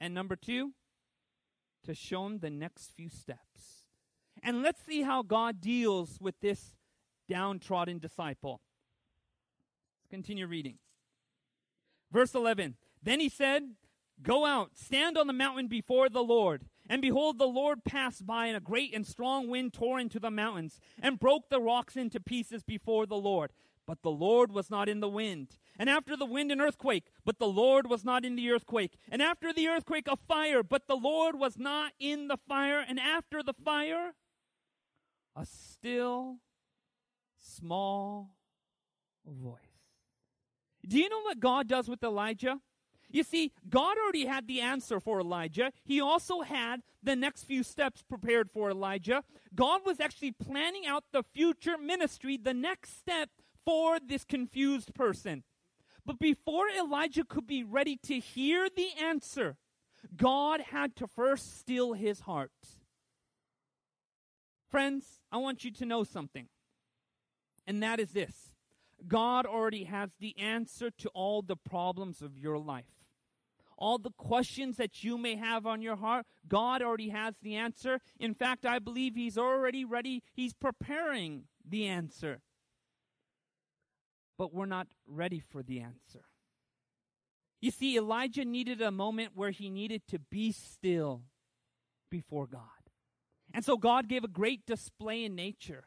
And 0.00 0.14
number 0.14 0.36
two, 0.36 0.72
to 1.84 1.94
show 1.94 2.26
him 2.26 2.38
the 2.38 2.50
next 2.50 2.92
few 2.96 3.08
steps. 3.08 3.84
And 4.42 4.62
let's 4.62 4.80
see 4.84 5.02
how 5.02 5.22
God 5.22 5.60
deals 5.60 6.18
with 6.20 6.34
this 6.40 6.74
downtrodden 7.28 7.98
disciple. 7.98 8.60
Let's 10.02 10.10
Continue 10.10 10.46
reading. 10.46 10.78
Verse 12.10 12.34
11 12.34 12.76
Then 13.02 13.20
he 13.20 13.28
said, 13.28 13.62
Go 14.22 14.44
out, 14.44 14.72
stand 14.74 15.16
on 15.16 15.26
the 15.26 15.32
mountain 15.32 15.66
before 15.66 16.08
the 16.08 16.22
Lord. 16.22 16.64
And 16.90 17.00
behold, 17.00 17.38
the 17.38 17.46
Lord 17.46 17.84
passed 17.84 18.26
by, 18.26 18.46
and 18.46 18.56
a 18.56 18.60
great 18.60 18.92
and 18.92 19.06
strong 19.06 19.48
wind 19.48 19.72
tore 19.72 20.00
into 20.00 20.18
the 20.18 20.30
mountains, 20.30 20.80
and 21.00 21.20
broke 21.20 21.48
the 21.48 21.60
rocks 21.60 21.96
into 21.96 22.18
pieces 22.18 22.64
before 22.64 23.06
the 23.06 23.16
Lord. 23.16 23.52
But 23.86 24.02
the 24.02 24.10
Lord 24.10 24.50
was 24.50 24.70
not 24.70 24.88
in 24.88 24.98
the 24.98 25.08
wind. 25.08 25.56
And 25.78 25.88
after 25.88 26.16
the 26.16 26.26
wind, 26.26 26.50
an 26.50 26.60
earthquake, 26.60 27.04
but 27.24 27.38
the 27.38 27.46
Lord 27.46 27.88
was 27.88 28.04
not 28.04 28.24
in 28.24 28.34
the 28.34 28.50
earthquake. 28.50 28.98
And 29.08 29.22
after 29.22 29.52
the 29.52 29.68
earthquake, 29.68 30.08
a 30.08 30.16
fire, 30.16 30.64
but 30.64 30.88
the 30.88 30.96
Lord 30.96 31.38
was 31.38 31.56
not 31.56 31.92
in 32.00 32.26
the 32.26 32.36
fire. 32.36 32.84
And 32.86 32.98
after 32.98 33.40
the 33.40 33.54
fire, 33.54 34.14
a 35.36 35.46
still, 35.46 36.38
small 37.38 38.34
voice. 39.24 39.60
Do 40.84 40.98
you 40.98 41.08
know 41.08 41.22
what 41.22 41.38
God 41.38 41.68
does 41.68 41.88
with 41.88 42.02
Elijah? 42.02 42.58
You 43.10 43.24
see, 43.24 43.52
God 43.68 43.96
already 44.02 44.26
had 44.26 44.46
the 44.46 44.60
answer 44.60 45.00
for 45.00 45.20
Elijah. 45.20 45.72
He 45.84 46.00
also 46.00 46.42
had 46.42 46.82
the 47.02 47.16
next 47.16 47.44
few 47.44 47.62
steps 47.62 48.02
prepared 48.02 48.50
for 48.50 48.70
Elijah. 48.70 49.24
God 49.54 49.80
was 49.84 50.00
actually 50.00 50.32
planning 50.32 50.86
out 50.86 51.04
the 51.12 51.22
future 51.22 51.76
ministry, 51.76 52.36
the 52.36 52.54
next 52.54 52.98
step 52.98 53.30
for 53.64 53.98
this 53.98 54.24
confused 54.24 54.94
person. 54.94 55.42
But 56.06 56.18
before 56.18 56.68
Elijah 56.68 57.24
could 57.24 57.46
be 57.46 57.64
ready 57.64 57.96
to 58.04 58.18
hear 58.18 58.68
the 58.74 58.88
answer, 59.00 59.56
God 60.16 60.60
had 60.60 60.96
to 60.96 61.06
first 61.06 61.58
still 61.58 61.92
his 61.92 62.20
heart. 62.20 62.52
Friends, 64.70 65.20
I 65.32 65.38
want 65.38 65.64
you 65.64 65.72
to 65.72 65.84
know 65.84 66.04
something, 66.04 66.48
and 67.66 67.82
that 67.82 67.98
is 67.98 68.12
this 68.12 68.52
God 69.06 69.46
already 69.46 69.84
has 69.84 70.10
the 70.20 70.38
answer 70.38 70.90
to 70.90 71.08
all 71.10 71.42
the 71.42 71.56
problems 71.56 72.22
of 72.22 72.38
your 72.38 72.58
life. 72.58 72.99
All 73.80 73.98
the 73.98 74.10
questions 74.10 74.76
that 74.76 75.02
you 75.02 75.16
may 75.16 75.36
have 75.36 75.66
on 75.66 75.80
your 75.80 75.96
heart, 75.96 76.26
God 76.46 76.82
already 76.82 77.08
has 77.08 77.34
the 77.42 77.56
answer. 77.56 77.98
In 78.18 78.34
fact, 78.34 78.66
I 78.66 78.78
believe 78.78 79.14
He's 79.14 79.38
already 79.38 79.84
ready, 79.84 80.22
He's 80.34 80.52
preparing 80.52 81.44
the 81.66 81.86
answer. 81.86 82.42
But 84.36 84.54
we're 84.54 84.66
not 84.66 84.88
ready 85.06 85.40
for 85.40 85.62
the 85.62 85.80
answer. 85.80 86.24
You 87.60 87.70
see, 87.70 87.96
Elijah 87.96 88.44
needed 88.44 88.80
a 88.80 88.90
moment 88.90 89.32
where 89.34 89.50
he 89.50 89.68
needed 89.68 90.02
to 90.08 90.18
be 90.18 90.50
still 90.50 91.22
before 92.10 92.46
God. 92.46 92.62
And 93.52 93.64
so 93.64 93.76
God 93.76 94.08
gave 94.08 94.24
a 94.24 94.28
great 94.28 94.64
display 94.64 95.24
in 95.24 95.34
nature. 95.34 95.84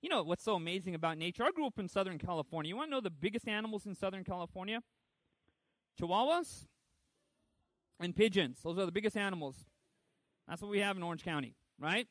You 0.00 0.08
know 0.08 0.22
what's 0.22 0.44
so 0.44 0.54
amazing 0.54 0.94
about 0.94 1.18
nature? 1.18 1.42
I 1.42 1.50
grew 1.50 1.66
up 1.66 1.78
in 1.78 1.88
Southern 1.88 2.18
California. 2.18 2.68
You 2.68 2.76
want 2.76 2.90
to 2.90 2.92
know 2.92 3.00
the 3.00 3.10
biggest 3.10 3.48
animals 3.48 3.84
in 3.84 3.96
Southern 3.96 4.22
California? 4.22 4.80
Chihuahuas 6.00 6.66
and 8.00 8.14
pigeons. 8.14 8.60
Those 8.62 8.78
are 8.78 8.86
the 8.86 8.92
biggest 8.92 9.16
animals. 9.16 9.64
That's 10.48 10.62
what 10.62 10.70
we 10.70 10.80
have 10.80 10.96
in 10.96 11.02
Orange 11.02 11.24
County. 11.24 11.54
right? 11.78 12.06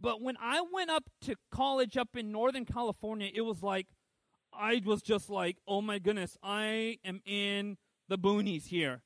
But 0.00 0.22
when 0.22 0.36
I 0.40 0.62
went 0.72 0.90
up 0.90 1.04
to 1.22 1.36
college 1.50 1.96
up 1.96 2.16
in 2.16 2.32
Northern 2.32 2.64
California, 2.64 3.30
it 3.32 3.42
was 3.42 3.62
like, 3.62 3.86
I 4.52 4.80
was 4.84 5.02
just 5.02 5.30
like, 5.30 5.58
oh 5.68 5.80
my 5.80 5.98
goodness, 5.98 6.36
I 6.42 6.98
am 7.04 7.20
in 7.24 7.76
the 8.08 8.18
boonies 8.18 8.66
here. 8.66 9.02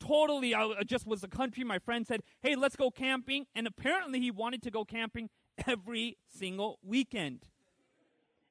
Totally, 0.00 0.54
I 0.54 0.82
just 0.86 1.06
was 1.06 1.22
a 1.22 1.28
country. 1.28 1.64
My 1.64 1.78
friend 1.78 2.06
said, 2.06 2.20
hey, 2.42 2.56
let's 2.56 2.76
go 2.76 2.90
camping. 2.90 3.46
And 3.54 3.66
apparently, 3.66 4.20
he 4.20 4.30
wanted 4.30 4.62
to 4.62 4.70
go 4.70 4.84
camping 4.84 5.30
every 5.66 6.18
single 6.28 6.78
weekend. 6.82 7.48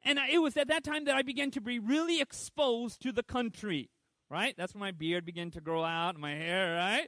And 0.03 0.19
it 0.31 0.39
was 0.39 0.57
at 0.57 0.67
that 0.67 0.83
time 0.83 1.05
that 1.05 1.15
I 1.15 1.21
began 1.21 1.51
to 1.51 1.61
be 1.61 1.79
really 1.79 2.19
exposed 2.21 3.01
to 3.03 3.11
the 3.11 3.23
country, 3.23 3.89
right? 4.33 4.55
That's 4.57 4.73
when 4.73 4.79
my 4.79 4.91
beard 4.91 5.25
began 5.25 5.51
to 5.51 5.61
grow 5.61 5.83
out, 5.83 6.17
my 6.17 6.33
hair, 6.33 6.75
right? 6.75 7.07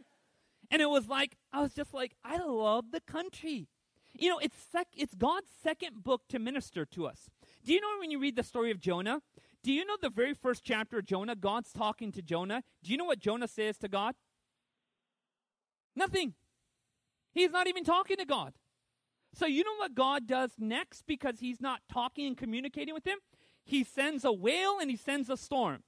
And 0.70 0.82
it 0.82 0.90
was 0.90 1.08
like, 1.08 1.36
I 1.52 1.62
was 1.62 1.74
just 1.74 1.94
like, 1.94 2.16
I 2.24 2.38
love 2.38 2.92
the 2.92 3.02
country. 3.02 3.68
You 4.14 4.30
know, 4.30 4.38
it's, 4.38 4.56
sec- 4.72 4.88
it's 4.96 5.16
God's 5.16 5.48
second 5.62 6.04
book 6.04 6.22
to 6.30 6.40
minister 6.40 6.86
to 6.86 7.08
us. 7.08 7.30
Do 7.66 7.74
you 7.74 7.82
know 7.82 7.88
when 8.00 8.12
you 8.12 8.20
read 8.20 8.36
the 8.36 8.44
story 8.44 8.70
of 8.72 8.80
Jonah? 8.80 9.22
Do 9.64 9.74
you 9.74 9.86
know 9.86 9.98
the 10.00 10.12
very 10.12 10.36
first 10.36 10.64
chapter 10.64 11.00
of 11.00 11.06
Jonah? 11.06 11.36
God's 11.36 11.74
talking 11.74 12.12
to 12.12 12.22
Jonah. 12.22 12.64
Do 12.84 12.92
you 12.92 12.98
know 12.98 13.06
what 13.06 13.20
Jonah 13.20 13.48
says 13.48 13.78
to 13.80 13.88
God? 13.88 14.14
Nothing. 15.96 16.36
He's 17.34 17.52
not 17.52 17.68
even 17.68 17.84
talking 17.84 18.18
to 18.18 18.26
God. 18.26 18.54
So, 19.34 19.48
you 19.48 19.64
know 19.64 19.76
what 19.78 19.96
God 19.96 20.28
does 20.28 20.52
next 20.58 21.06
because 21.08 21.40
he's 21.40 21.60
not 21.60 21.82
talking 21.92 22.28
and 22.28 22.38
communicating 22.38 22.94
with 22.94 23.06
him? 23.06 23.18
He 23.66 23.84
sends 23.84 24.24
a 24.24 24.32
whale 24.32 24.78
and 24.80 24.90
he 24.90 24.96
sends 24.96 25.30
a 25.30 25.36
storm. 25.36 25.84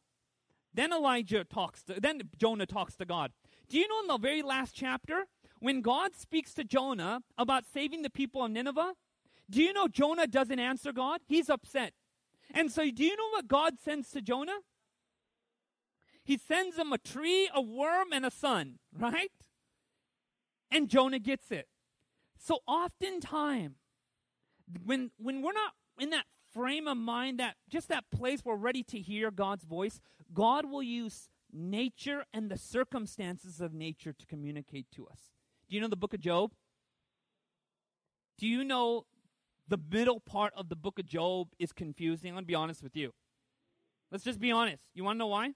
Then 0.74 0.94
Elijah 0.94 1.44
talks 1.44 1.84
to, 1.84 2.00
then 2.00 2.22
Jonah 2.38 2.66
talks 2.66 2.96
to 2.96 3.06
God. 3.06 3.32
Do 3.70 3.78
you 3.78 3.88
know 3.88 4.02
in 4.02 4.08
the 4.08 4.18
very 4.18 4.42
last 4.42 4.76
chapter, 4.76 5.26
when 5.60 5.82
God 5.82 6.16
speaks 6.16 6.54
to 6.54 6.64
Jonah 6.64 7.22
about 7.38 7.66
saving 7.66 8.04
the 8.04 8.10
people 8.10 8.44
of 8.44 8.52
Nineveh, 8.52 8.94
do 9.50 9.62
you 9.62 9.74
know 9.74 9.88
Jonah 9.88 10.28
doesn't 10.28 10.60
answer 10.60 10.92
God? 10.92 11.22
He's 11.26 11.50
upset. 11.50 11.94
And 12.54 12.72
so, 12.72 12.90
do 12.90 13.04
you 13.04 13.16
know 13.16 13.30
what 13.32 13.48
God 13.48 13.74
sends 13.84 14.12
to 14.12 14.22
Jonah? 14.22 14.60
He 16.24 16.38
sends 16.38 16.78
him 16.78 16.92
a 16.92 16.98
tree, 16.98 17.50
a 17.54 17.62
worm, 17.62 18.12
and 18.12 18.26
a 18.26 18.32
sun, 18.32 18.80
right? 18.98 19.32
And 20.70 20.90
Jonah 20.90 21.20
gets 21.20 21.52
it. 21.52 21.68
So, 22.38 22.60
oftentimes, 22.68 23.78
when, 24.84 25.12
when 25.18 25.42
we're 25.42 25.54
not 25.54 25.74
in 26.00 26.10
that 26.12 26.26
frame 26.58 26.88
of 26.88 26.98
mind, 26.98 27.40
that 27.40 27.56
just 27.70 27.88
that 27.90 28.06
place 28.12 28.42
we're 28.44 28.56
ready 28.56 28.82
to 28.82 28.98
hear 29.00 29.30
God's 29.30 29.64
voice, 29.64 30.00
God 30.34 30.66
will 30.66 30.82
use 30.82 31.30
nature 31.54 32.26
and 32.34 32.50
the 32.50 32.58
circumstances 32.58 33.62
of 33.62 33.74
nature 33.74 34.12
to 34.12 34.26
communicate 34.26 34.88
to 34.96 35.06
us. 35.08 35.20
Do 35.70 35.76
you 35.76 35.82
know 35.82 35.88
the 35.88 35.96
book 35.96 36.16
of 36.16 36.20
Job? 36.20 36.52
Do 38.40 38.48
you 38.48 38.64
know 38.64 39.06
the 39.68 39.78
middle 39.92 40.20
part 40.20 40.54
of 40.56 40.70
the 40.70 40.76
book 40.76 40.98
of 40.98 41.06
Job 41.06 41.50
is 41.60 41.72
confusing? 41.72 42.30
I'm 42.32 42.36
going 42.36 42.46
to 42.46 42.48
be 42.48 42.56
honest 42.56 42.82
with 42.82 42.96
you. 42.96 43.14
Let's 44.12 44.24
just 44.24 44.40
be 44.40 44.52
honest. 44.52 44.84
You 44.96 45.04
want 45.04 45.16
to 45.16 45.20
know 45.20 45.28
why? 45.28 45.54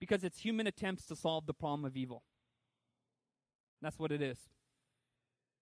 Because 0.00 0.22
it's 0.22 0.40
human 0.40 0.66
attempts 0.66 1.06
to 1.06 1.16
solve 1.16 1.46
the 1.46 1.54
problem 1.54 1.84
of 1.84 1.96
evil. 1.96 2.22
That's 3.80 3.98
what 3.98 4.12
it 4.12 4.20
is. 4.20 4.38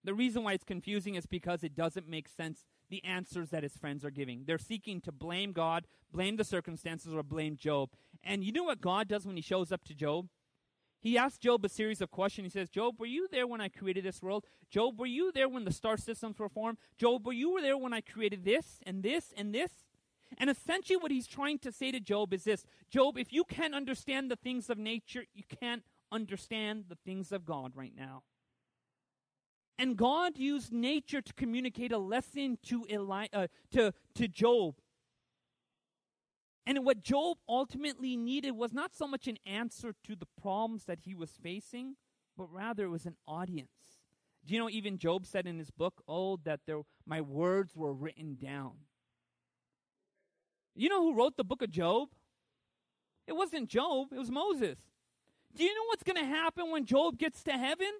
The 0.04 0.14
reason 0.14 0.44
why 0.44 0.52
it's 0.52 0.64
confusing 0.64 1.16
is 1.16 1.26
because 1.26 1.64
it 1.64 1.74
doesn't 1.74 2.08
make 2.08 2.28
sense 2.28 2.64
the 2.88 3.04
answers 3.04 3.50
that 3.50 3.62
his 3.62 3.76
friends 3.76 4.04
are 4.04 4.10
giving. 4.10 4.44
They're 4.46 4.58
seeking 4.58 5.00
to 5.02 5.12
blame 5.12 5.52
God, 5.52 5.86
blame 6.12 6.36
the 6.36 6.44
circumstances, 6.44 7.14
or 7.14 7.22
blame 7.22 7.56
Job. 7.56 7.90
And 8.22 8.44
you 8.44 8.52
know 8.52 8.64
what 8.64 8.80
God 8.80 9.08
does 9.08 9.26
when 9.26 9.36
he 9.36 9.42
shows 9.42 9.72
up 9.72 9.84
to 9.84 9.94
Job? 9.94 10.28
He 11.00 11.16
asks 11.16 11.38
Job 11.38 11.64
a 11.64 11.68
series 11.68 12.00
of 12.00 12.10
questions. 12.10 12.52
He 12.52 12.58
says, 12.58 12.68
Job, 12.68 12.98
were 12.98 13.06
you 13.06 13.28
there 13.30 13.46
when 13.46 13.60
I 13.60 13.68
created 13.68 14.04
this 14.04 14.22
world? 14.22 14.46
Job, 14.70 14.98
were 14.98 15.06
you 15.06 15.30
there 15.32 15.48
when 15.48 15.64
the 15.64 15.72
star 15.72 15.96
systems 15.96 16.38
were 16.38 16.48
formed? 16.48 16.78
Job, 16.96 17.26
were 17.26 17.32
you 17.32 17.60
there 17.60 17.76
when 17.76 17.92
I 17.92 18.00
created 18.00 18.44
this 18.44 18.80
and 18.84 19.02
this 19.02 19.32
and 19.36 19.54
this? 19.54 19.70
And 20.36 20.50
essentially, 20.50 20.96
what 20.96 21.10
he's 21.10 21.26
trying 21.26 21.58
to 21.60 21.72
say 21.72 21.90
to 21.90 22.00
Job 22.00 22.34
is 22.34 22.44
this 22.44 22.64
Job, 22.90 23.16
if 23.16 23.32
you 23.32 23.44
can't 23.44 23.74
understand 23.74 24.30
the 24.30 24.36
things 24.36 24.68
of 24.68 24.76
nature, 24.76 25.24
you 25.34 25.44
can't 25.60 25.82
understand 26.10 26.84
the 26.88 26.98
things 27.04 27.32
of 27.32 27.44
God 27.44 27.72
right 27.74 27.94
now. 27.96 28.22
And 29.78 29.96
God 29.96 30.36
used 30.36 30.72
nature 30.72 31.20
to 31.20 31.32
communicate 31.34 31.92
a 31.92 31.98
lesson 31.98 32.58
to, 32.64 32.84
Eli- 32.90 33.28
uh, 33.32 33.46
to, 33.70 33.92
to 34.14 34.26
Job. 34.26 34.74
And 36.66 36.84
what 36.84 37.02
Job 37.02 37.38
ultimately 37.48 38.16
needed 38.16 38.50
was 38.50 38.74
not 38.74 38.94
so 38.94 39.06
much 39.06 39.26
an 39.26 39.38
answer 39.46 39.94
to 40.04 40.16
the 40.16 40.26
problems 40.40 40.84
that 40.84 41.00
he 41.04 41.14
was 41.14 41.30
facing, 41.42 41.96
but 42.36 42.52
rather 42.52 42.84
it 42.84 42.90
was 42.90 43.06
an 43.06 43.16
audience. 43.26 43.70
Do 44.44 44.54
you 44.54 44.60
know 44.60 44.68
even 44.68 44.98
Job 44.98 45.26
said 45.26 45.46
in 45.46 45.58
his 45.58 45.70
book, 45.70 46.02
"Oh, 46.08 46.38
that 46.44 46.60
there 46.66 46.80
my 47.06 47.20
words 47.20 47.74
were 47.76 47.92
written 47.92 48.36
down." 48.40 48.72
You 50.74 50.88
know 50.88 51.02
who 51.02 51.14
wrote 51.14 51.36
the 51.36 51.44
book 51.44 51.62
of 51.62 51.70
Job? 51.70 52.08
It 53.26 53.36
wasn't 53.36 53.68
Job, 53.68 54.08
it 54.12 54.18
was 54.18 54.30
Moses. 54.30 54.78
Do 55.54 55.64
you 55.64 55.74
know 55.74 55.84
what's 55.88 56.02
going 56.02 56.16
to 56.16 56.24
happen 56.24 56.70
when 56.70 56.84
Job 56.84 57.18
gets 57.18 57.42
to 57.44 57.52
heaven? 57.52 57.90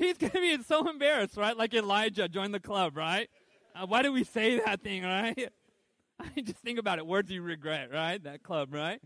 He's 0.00 0.16
going 0.16 0.30
to 0.30 0.40
be 0.40 0.62
so 0.62 0.88
embarrassed, 0.88 1.36
right? 1.36 1.54
Like 1.54 1.74
Elijah 1.74 2.26
joined 2.26 2.54
the 2.54 2.60
club, 2.60 2.96
right? 2.96 3.28
Uh, 3.74 3.86
why 3.86 4.00
do 4.00 4.10
we 4.10 4.24
say 4.24 4.58
that 4.58 4.80
thing, 4.82 5.02
right? 5.02 5.36
I 6.18 6.30
mean, 6.34 6.46
just 6.46 6.60
think 6.60 6.78
about 6.78 6.98
it. 6.98 7.06
Words 7.06 7.30
you 7.30 7.42
regret, 7.42 7.90
right? 7.92 8.22
That 8.24 8.42
club, 8.42 8.72
right? 8.72 8.98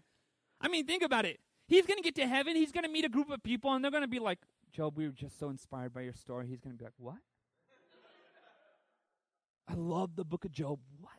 I 0.61 0.69
mean, 0.69 0.87
think 0.87 1.03
about 1.03 1.25
it. 1.25 1.41
He's 1.67 1.85
going 1.85 1.97
to 1.97 2.03
get 2.03 2.15
to 2.15 2.29
heaven. 2.29 2.55
He's 2.55 2.71
going 2.71 2.85
to 2.85 2.91
meet 2.91 3.05
a 3.05 3.09
group 3.09 3.29
of 3.29 3.43
people, 3.43 3.73
and 3.73 3.83
they're 3.83 3.91
going 3.91 4.05
to 4.05 4.09
be 4.09 4.21
like, 4.21 4.39
Job, 4.73 4.97
we 4.97 5.07
were 5.07 5.13
just 5.13 5.37
so 5.37 5.51
inspired 5.51 5.93
by 5.93 6.03
your 6.03 6.13
story. 6.13 6.47
He's 6.47 6.61
going 6.61 6.77
to 6.77 6.79
be 6.79 6.85
like, 6.85 6.95
What? 6.97 7.19
I 9.67 9.75
love 9.75 10.15
the 10.15 10.25
book 10.25 10.45
of 10.45 10.53
Job. 10.53 10.79
What? 11.01 11.11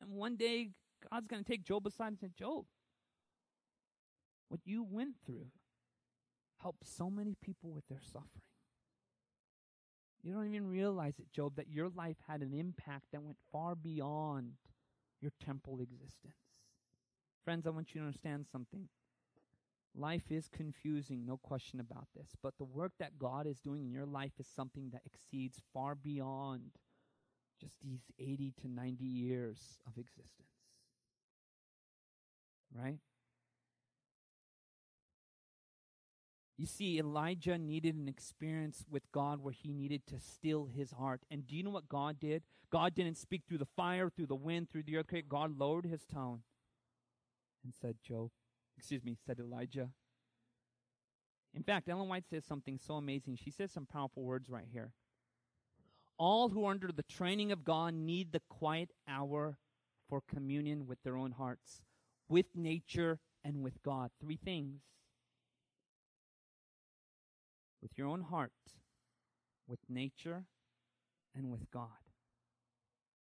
And 0.00 0.12
one 0.12 0.36
day, 0.36 0.70
God's 1.10 1.26
going 1.26 1.42
to 1.42 1.50
take 1.50 1.64
Job 1.64 1.86
aside 1.88 2.08
and 2.08 2.18
say, 2.20 2.30
Job, 2.38 2.66
what 4.48 4.60
you 4.64 4.86
went 4.88 5.14
through 5.26 5.46
helped 6.62 6.86
so 6.86 7.10
many 7.10 7.36
people 7.42 7.70
with 7.70 7.86
their 7.88 8.00
suffering. 8.00 8.42
You 10.22 10.34
don't 10.34 10.46
even 10.46 10.68
realize 10.68 11.18
it, 11.18 11.32
Job, 11.32 11.56
that 11.56 11.70
your 11.70 11.88
life 11.88 12.16
had 12.28 12.42
an 12.42 12.52
impact 12.52 13.06
that 13.12 13.22
went 13.22 13.38
far 13.50 13.74
beyond 13.74 14.52
your 15.20 15.32
temporal 15.44 15.80
existence. 15.80 16.34
Friends, 17.44 17.66
I 17.66 17.70
want 17.70 17.94
you 17.94 18.00
to 18.00 18.06
understand 18.06 18.46
something. 18.50 18.88
Life 19.94 20.30
is 20.30 20.46
confusing, 20.48 21.24
no 21.26 21.36
question 21.36 21.80
about 21.80 22.06
this, 22.14 22.36
but 22.42 22.54
the 22.58 22.64
work 22.64 22.92
that 23.00 23.18
God 23.18 23.46
is 23.46 23.60
doing 23.60 23.82
in 23.82 23.92
your 23.92 24.06
life 24.06 24.32
is 24.38 24.46
something 24.46 24.90
that 24.92 25.02
exceeds 25.04 25.60
far 25.72 25.94
beyond 25.94 26.70
just 27.60 27.74
these 27.82 28.02
80 28.18 28.54
to 28.62 28.68
90 28.68 29.04
years 29.04 29.80
of 29.86 29.98
existence. 29.98 30.48
Right? 32.72 32.98
You 36.60 36.66
see, 36.66 36.98
Elijah 36.98 37.56
needed 37.56 37.96
an 37.96 38.06
experience 38.06 38.84
with 38.90 39.10
God 39.12 39.42
where 39.42 39.54
he 39.54 39.72
needed 39.72 40.06
to 40.08 40.20
still 40.20 40.66
his 40.66 40.90
heart. 40.90 41.22
And 41.30 41.46
do 41.46 41.56
you 41.56 41.62
know 41.62 41.70
what 41.70 41.88
God 41.88 42.20
did? 42.20 42.42
God 42.70 42.94
didn't 42.94 43.16
speak 43.16 43.44
through 43.48 43.56
the 43.56 43.64
fire, 43.64 44.10
through 44.10 44.26
the 44.26 44.34
wind, 44.34 44.68
through 44.68 44.82
the 44.82 44.98
earthquake. 44.98 45.26
God 45.26 45.58
lowered 45.58 45.86
his 45.86 46.04
tone 46.04 46.42
and 47.64 47.72
said, 47.80 47.96
Job, 48.06 48.28
excuse 48.76 49.02
me, 49.02 49.16
said 49.26 49.40
Elijah. 49.40 49.88
In 51.54 51.62
fact, 51.62 51.88
Ellen 51.88 52.10
White 52.10 52.28
says 52.28 52.44
something 52.44 52.78
so 52.78 52.96
amazing. 52.96 53.38
She 53.42 53.50
says 53.50 53.72
some 53.72 53.86
powerful 53.86 54.22
words 54.22 54.50
right 54.50 54.68
here. 54.70 54.92
All 56.18 56.50
who 56.50 56.66
are 56.66 56.72
under 56.72 56.92
the 56.92 57.04
training 57.04 57.52
of 57.52 57.64
God 57.64 57.94
need 57.94 58.32
the 58.32 58.42
quiet 58.50 58.90
hour 59.08 59.56
for 60.10 60.20
communion 60.20 60.86
with 60.86 61.02
their 61.04 61.16
own 61.16 61.32
hearts, 61.32 61.80
with 62.28 62.54
nature, 62.54 63.18
and 63.42 63.62
with 63.62 63.82
God. 63.82 64.10
Three 64.20 64.36
things 64.36 64.82
with 67.82 67.96
your 67.96 68.08
own 68.08 68.22
heart, 68.22 68.52
with 69.66 69.80
nature, 69.88 70.44
and 71.34 71.50
with 71.50 71.70
God. 71.70 71.88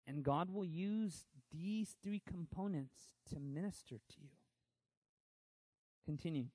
And 0.07 0.23
God 0.23 0.49
will 0.51 0.65
use 0.65 1.25
these 1.51 1.95
three 2.03 2.21
components 2.27 3.09
to 3.29 3.39
minister 3.39 3.95
to 3.95 4.15
you. 4.21 4.29
Continue. 6.05 6.45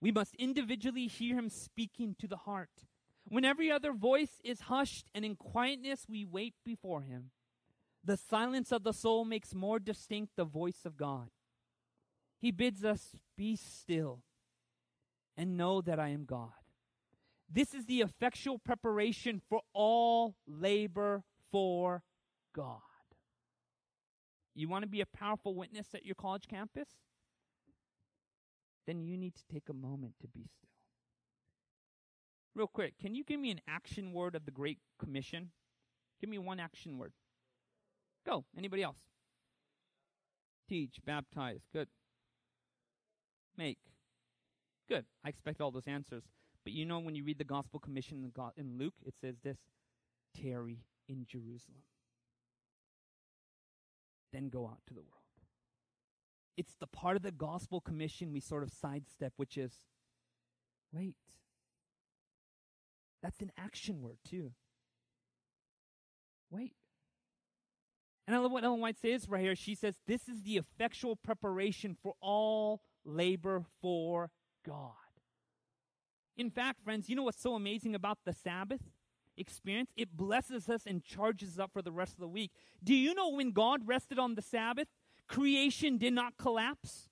We 0.00 0.12
must 0.12 0.34
individually 0.36 1.08
hear 1.08 1.36
Him 1.36 1.50
speaking 1.50 2.14
to 2.20 2.28
the 2.28 2.36
heart. 2.36 2.70
When 3.24 3.44
every 3.44 3.70
other 3.70 3.92
voice 3.92 4.40
is 4.44 4.62
hushed 4.62 5.06
and 5.14 5.24
in 5.24 5.36
quietness 5.36 6.06
we 6.08 6.24
wait 6.24 6.54
before 6.64 7.02
Him, 7.02 7.30
the 8.02 8.16
silence 8.16 8.72
of 8.72 8.82
the 8.82 8.92
soul 8.92 9.24
makes 9.24 9.54
more 9.54 9.78
distinct 9.78 10.36
the 10.36 10.44
voice 10.44 10.84
of 10.84 10.96
God. 10.96 11.28
He 12.40 12.50
bids 12.50 12.84
us 12.84 13.16
be 13.36 13.56
still 13.56 14.20
and 15.36 15.56
know 15.56 15.82
that 15.82 15.98
I 15.98 16.08
am 16.08 16.24
God. 16.24 16.59
This 17.52 17.74
is 17.74 17.84
the 17.86 18.00
effectual 18.00 18.58
preparation 18.58 19.40
for 19.48 19.60
all 19.72 20.36
labor 20.46 21.24
for 21.50 22.04
God. 22.54 22.78
You 24.54 24.68
want 24.68 24.82
to 24.82 24.88
be 24.88 25.00
a 25.00 25.06
powerful 25.06 25.54
witness 25.54 25.88
at 25.94 26.04
your 26.04 26.14
college 26.14 26.46
campus? 26.48 26.88
Then 28.86 29.02
you 29.02 29.16
need 29.16 29.34
to 29.34 29.42
take 29.52 29.68
a 29.68 29.72
moment 29.72 30.14
to 30.20 30.28
be 30.28 30.40
still. 30.40 30.70
Real 32.54 32.66
quick, 32.66 32.98
can 32.98 33.14
you 33.14 33.24
give 33.24 33.40
me 33.40 33.50
an 33.50 33.60
action 33.68 34.12
word 34.12 34.34
of 34.34 34.44
the 34.44 34.50
Great 34.50 34.78
Commission? 34.98 35.50
Give 36.20 36.30
me 36.30 36.38
one 36.38 36.60
action 36.60 36.98
word. 36.98 37.12
Go. 38.26 38.44
Anybody 38.56 38.82
else? 38.82 38.98
Teach, 40.68 40.96
baptize. 41.04 41.62
Good. 41.72 41.88
Make. 43.56 43.78
Good. 44.88 45.06
I 45.24 45.28
expect 45.28 45.60
all 45.60 45.70
those 45.70 45.86
answers. 45.86 46.24
But 46.64 46.72
you 46.72 46.84
know, 46.84 46.98
when 46.98 47.14
you 47.14 47.24
read 47.24 47.38
the 47.38 47.44
Gospel 47.44 47.80
Commission 47.80 48.32
in 48.56 48.78
Luke, 48.78 48.94
it 49.04 49.14
says 49.20 49.36
this 49.42 49.58
tarry 50.36 50.84
in 51.08 51.26
Jerusalem. 51.26 51.82
Then 54.32 54.48
go 54.48 54.66
out 54.66 54.80
to 54.86 54.94
the 54.94 55.00
world. 55.00 55.14
It's 56.56 56.76
the 56.78 56.86
part 56.86 57.16
of 57.16 57.22
the 57.22 57.32
Gospel 57.32 57.80
Commission 57.80 58.32
we 58.32 58.40
sort 58.40 58.62
of 58.62 58.70
sidestep, 58.70 59.32
which 59.36 59.56
is 59.56 59.72
wait. 60.92 61.16
That's 63.22 63.40
an 63.40 63.52
action 63.58 64.02
word, 64.02 64.18
too. 64.28 64.52
Wait. 66.50 66.74
And 68.26 68.36
I 68.36 68.38
love 68.38 68.52
what 68.52 68.64
Ellen 68.64 68.80
White 68.80 68.98
says 68.98 69.28
right 69.28 69.42
here. 69.42 69.56
She 69.56 69.74
says, 69.74 69.96
This 70.06 70.28
is 70.28 70.42
the 70.42 70.56
effectual 70.56 71.16
preparation 71.16 71.96
for 72.02 72.14
all 72.20 72.82
labor 73.04 73.64
for 73.80 74.30
God. 74.66 74.92
In 76.40 76.48
fact, 76.48 76.82
friends, 76.82 77.10
you 77.10 77.16
know 77.16 77.24
what's 77.24 77.42
so 77.42 77.54
amazing 77.54 77.94
about 77.94 78.20
the 78.24 78.32
Sabbath 78.32 78.80
experience? 79.36 79.90
It 79.94 80.16
blesses 80.16 80.70
us 80.70 80.86
and 80.86 81.04
charges 81.04 81.50
us 81.50 81.58
up 81.58 81.70
for 81.70 81.82
the 81.82 81.92
rest 81.92 82.14
of 82.14 82.20
the 82.20 82.28
week. 82.28 82.50
Do 82.82 82.94
you 82.94 83.14
know 83.14 83.28
when 83.28 83.52
God 83.52 83.86
rested 83.86 84.18
on 84.18 84.36
the 84.36 84.40
Sabbath, 84.40 84.88
creation 85.28 85.98
did 85.98 86.14
not 86.14 86.38
collapse? 86.38 87.10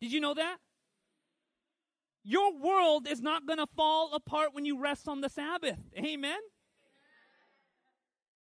Did 0.00 0.10
you 0.10 0.20
know 0.20 0.34
that? 0.34 0.56
Your 2.24 2.58
world 2.58 3.06
is 3.06 3.20
not 3.20 3.46
going 3.46 3.60
to 3.60 3.68
fall 3.76 4.12
apart 4.12 4.48
when 4.52 4.64
you 4.64 4.80
rest 4.80 5.06
on 5.06 5.20
the 5.20 5.28
Sabbath. 5.28 5.78
Amen? 5.96 6.40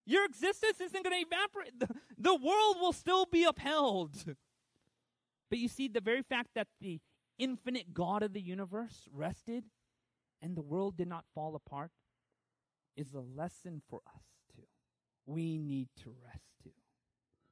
Your 0.06 0.24
existence 0.24 0.80
isn't 0.80 1.04
going 1.04 1.20
to 1.20 1.28
evaporate. 1.28 1.80
The, 1.80 1.88
the 2.16 2.36
world 2.36 2.76
will 2.80 2.94
still 2.94 3.26
be 3.26 3.44
upheld. 3.44 4.36
But 5.50 5.58
you 5.58 5.68
see, 5.68 5.88
the 5.88 6.00
very 6.00 6.22
fact 6.22 6.50
that 6.54 6.68
the 6.80 7.00
infinite 7.40 7.92
God 7.92 8.22
of 8.22 8.34
the 8.34 8.42
universe 8.42 9.08
rested 9.12 9.64
and 10.42 10.56
the 10.56 10.62
world 10.62 10.98
did 10.98 11.08
not 11.08 11.26
fall 11.34 11.56
apart 11.56 11.92
is 12.96 13.14
a 13.14 13.20
lesson 13.20 13.82
for 13.90 14.02
us 14.16 14.24
too. 14.56 14.64
We 15.26 15.58
need 15.58 15.90
to 16.04 16.14
rest 16.26 16.50
too. 16.64 16.72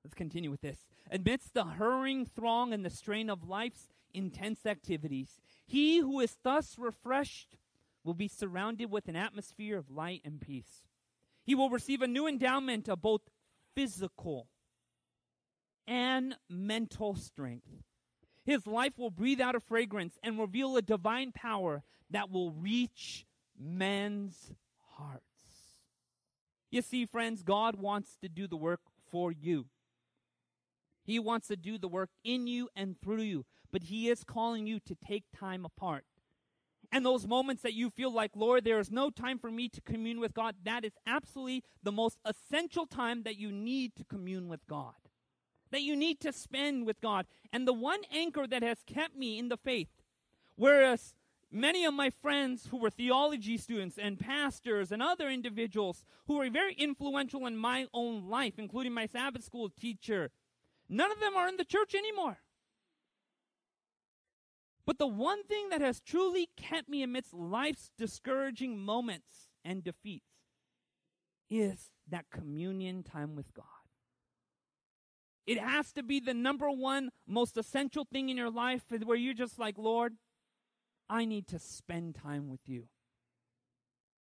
Let's 0.04 0.16
continue 0.16 0.52
with 0.52 0.62
this. 0.62 0.88
Amidst 1.12 1.54
the 1.54 1.66
hurrying 1.66 2.26
throng 2.26 2.74
and 2.74 2.84
the 2.86 2.90
strain 2.90 3.30
of 3.30 3.48
life's 3.48 3.88
intense 4.14 4.66
activities, 4.66 5.40
he 5.66 6.00
who 6.00 6.20
is 6.20 6.38
thus 6.44 6.76
refreshed 6.78 7.58
will 8.04 8.14
be 8.14 8.28
surrounded 8.28 8.90
with 8.90 9.08
an 9.08 9.16
atmosphere 9.16 9.78
of 9.78 9.92
light 9.92 10.22
and 10.24 10.40
peace. 10.40 10.84
He 11.44 11.56
will 11.56 11.70
receive 11.70 12.02
a 12.02 12.08
new 12.08 12.28
endowment 12.28 12.88
of 12.88 13.02
both 13.02 13.22
physical 13.76 14.48
and 15.86 16.36
mental 16.50 17.16
strength. 17.16 17.84
His 18.48 18.66
life 18.66 18.98
will 18.98 19.10
breathe 19.10 19.42
out 19.42 19.56
a 19.56 19.60
fragrance 19.60 20.18
and 20.24 20.40
reveal 20.40 20.78
a 20.78 20.82
divine 20.82 21.34
power 21.34 21.84
that 22.10 22.32
will 22.32 22.52
reach 22.52 23.26
men's 23.60 24.54
hearts. 24.96 25.22
You 26.72 26.82
see, 26.82 27.06
friends, 27.06 27.44
God 27.44 27.76
wants 27.76 28.16
to 28.22 28.30
do 28.30 28.48
the 28.48 28.56
work 28.56 28.80
for 29.12 29.34
you. 29.34 29.66
He 31.04 31.20
wants 31.20 31.50
to 31.50 31.58
do 31.58 31.78
the 31.78 31.90
work 31.90 32.10
in 32.24 32.48
you 32.48 32.70
and 32.74 32.96
through 33.02 33.24
you, 33.24 33.46
but 33.70 33.84
He 33.84 34.08
is 34.08 34.24
calling 34.24 34.66
you 34.66 34.80
to 34.80 34.96
take 34.96 35.26
time 35.38 35.66
apart. 35.66 36.06
And 36.90 37.06
those 37.06 37.28
moments 37.28 37.64
that 37.64 37.74
you 37.74 37.90
feel 37.90 38.14
like, 38.14 38.32
Lord, 38.34 38.64
there 38.64 38.80
is 38.80 38.90
no 38.90 39.10
time 39.10 39.40
for 39.40 39.52
me 39.52 39.68
to 39.68 39.82
commune 39.82 40.22
with 40.22 40.34
God, 40.34 40.56
that 40.64 40.86
is 40.86 40.94
absolutely 41.06 41.66
the 41.84 41.92
most 41.92 42.18
essential 42.24 42.86
time 42.86 43.24
that 43.24 43.36
you 43.36 43.52
need 43.52 43.98
to 43.98 44.06
commune 44.06 44.48
with 44.48 44.66
God 44.68 44.94
that 45.72 45.82
you 45.82 45.96
need 45.96 46.20
to 46.22 46.32
spend 46.32 46.86
with 46.86 47.02
God. 47.02 47.26
And 47.52 47.68
the 47.68 47.74
one 47.74 48.02
anchor 48.14 48.48
that 48.48 48.64
has 48.64 48.80
kept 48.86 49.16
me 49.16 49.38
in 49.38 49.50
the 49.50 49.58
faith, 49.58 49.90
whereas 50.56 51.14
many 51.52 51.86
of 51.86 51.94
my 51.94 52.10
friends 52.10 52.68
who 52.70 52.78
were 52.78 52.90
theology 52.90 53.58
students 53.58 53.98
and 53.98 54.20
pastors 54.20 54.92
and 54.92 55.02
other 55.02 55.30
individuals 55.30 56.04
who 56.28 56.38
were 56.38 56.50
very 56.50 56.74
influential 56.74 57.46
in 57.46 57.58
my 57.58 57.88
own 57.94 58.28
life, 58.30 58.54
including 58.58 58.94
my 58.94 59.06
Sabbath 59.06 59.44
school 59.44 59.70
teacher, 59.70 60.30
none 60.90 61.12
of 61.12 61.20
them 61.20 61.36
are 61.36 61.48
in 61.48 61.58
the 61.58 61.66
church 61.66 61.96
anymore. 61.96 62.40
But 64.86 65.00
the 65.00 65.08
one 65.08 65.44
thing 65.44 65.70
that 65.70 65.82
has 65.82 66.00
truly 66.00 66.50
kept 66.56 66.88
me 66.88 67.04
amidst 67.04 67.34
life's 67.34 67.92
discouraging 67.98 68.80
moments 68.80 69.50
and 69.66 69.84
defeats 69.84 70.24
is 71.50 71.92
that 72.10 72.26
communion 72.32 73.04
time 73.04 73.36
with 73.36 73.54
God. 73.54 73.66
It 75.48 75.60
has 75.60 75.94
to 75.94 76.04
be 76.04 76.20
the 76.20 76.34
number 76.34 76.70
one 76.70 77.10
most 77.26 77.58
essential 77.58 78.06
thing 78.06 78.28
in 78.28 78.36
your 78.36 78.50
life 78.52 78.84
where 79.06 79.18
you're 79.18 79.34
just 79.34 79.58
like, 79.58 79.78
Lord, 79.78 80.18
I 81.10 81.24
need 81.24 81.48
to 81.48 81.58
spend 81.58 82.16
time 82.16 82.50
with 82.50 82.68
you. 82.68 82.90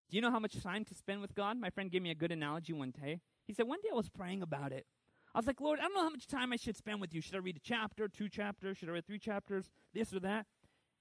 Do 0.10 0.16
you 0.16 0.22
know 0.22 0.32
how 0.32 0.40
much 0.40 0.64
time 0.64 0.86
to 0.86 0.96
spend 0.96 1.20
with 1.20 1.36
God? 1.36 1.58
My 1.58 1.70
friend 1.70 1.92
gave 1.92 2.02
me 2.02 2.12
a 2.12 2.16
good 2.16 2.32
analogy 2.32 2.72
one 2.72 2.92
day. 2.92 3.20
He 3.46 3.54
said, 3.54 3.68
One 3.68 3.80
day 3.82 3.90
I 3.92 3.96
was 3.96 4.08
praying 4.08 4.42
about 4.42 4.72
it. 4.72 4.86
I 5.36 5.40
was 5.40 5.48
like, 5.48 5.60
Lord, 5.60 5.80
I 5.80 5.84
don't 5.84 5.94
know 5.94 6.04
how 6.04 6.10
much 6.10 6.28
time 6.28 6.54
I 6.54 6.56
should 6.56 6.78
spend 6.78 7.02
with 7.02 7.14
you. 7.14 7.20
Should 7.20 7.36
I 7.36 7.40
read 7.40 7.58
a 7.58 7.62
chapter, 7.62 8.08
two 8.08 8.30
chapters? 8.30 8.78
Should 8.78 8.88
I 8.88 8.94
read 8.94 9.06
three 9.06 9.20
chapters? 9.20 9.70
This 9.94 10.14
or 10.14 10.22
that? 10.22 10.46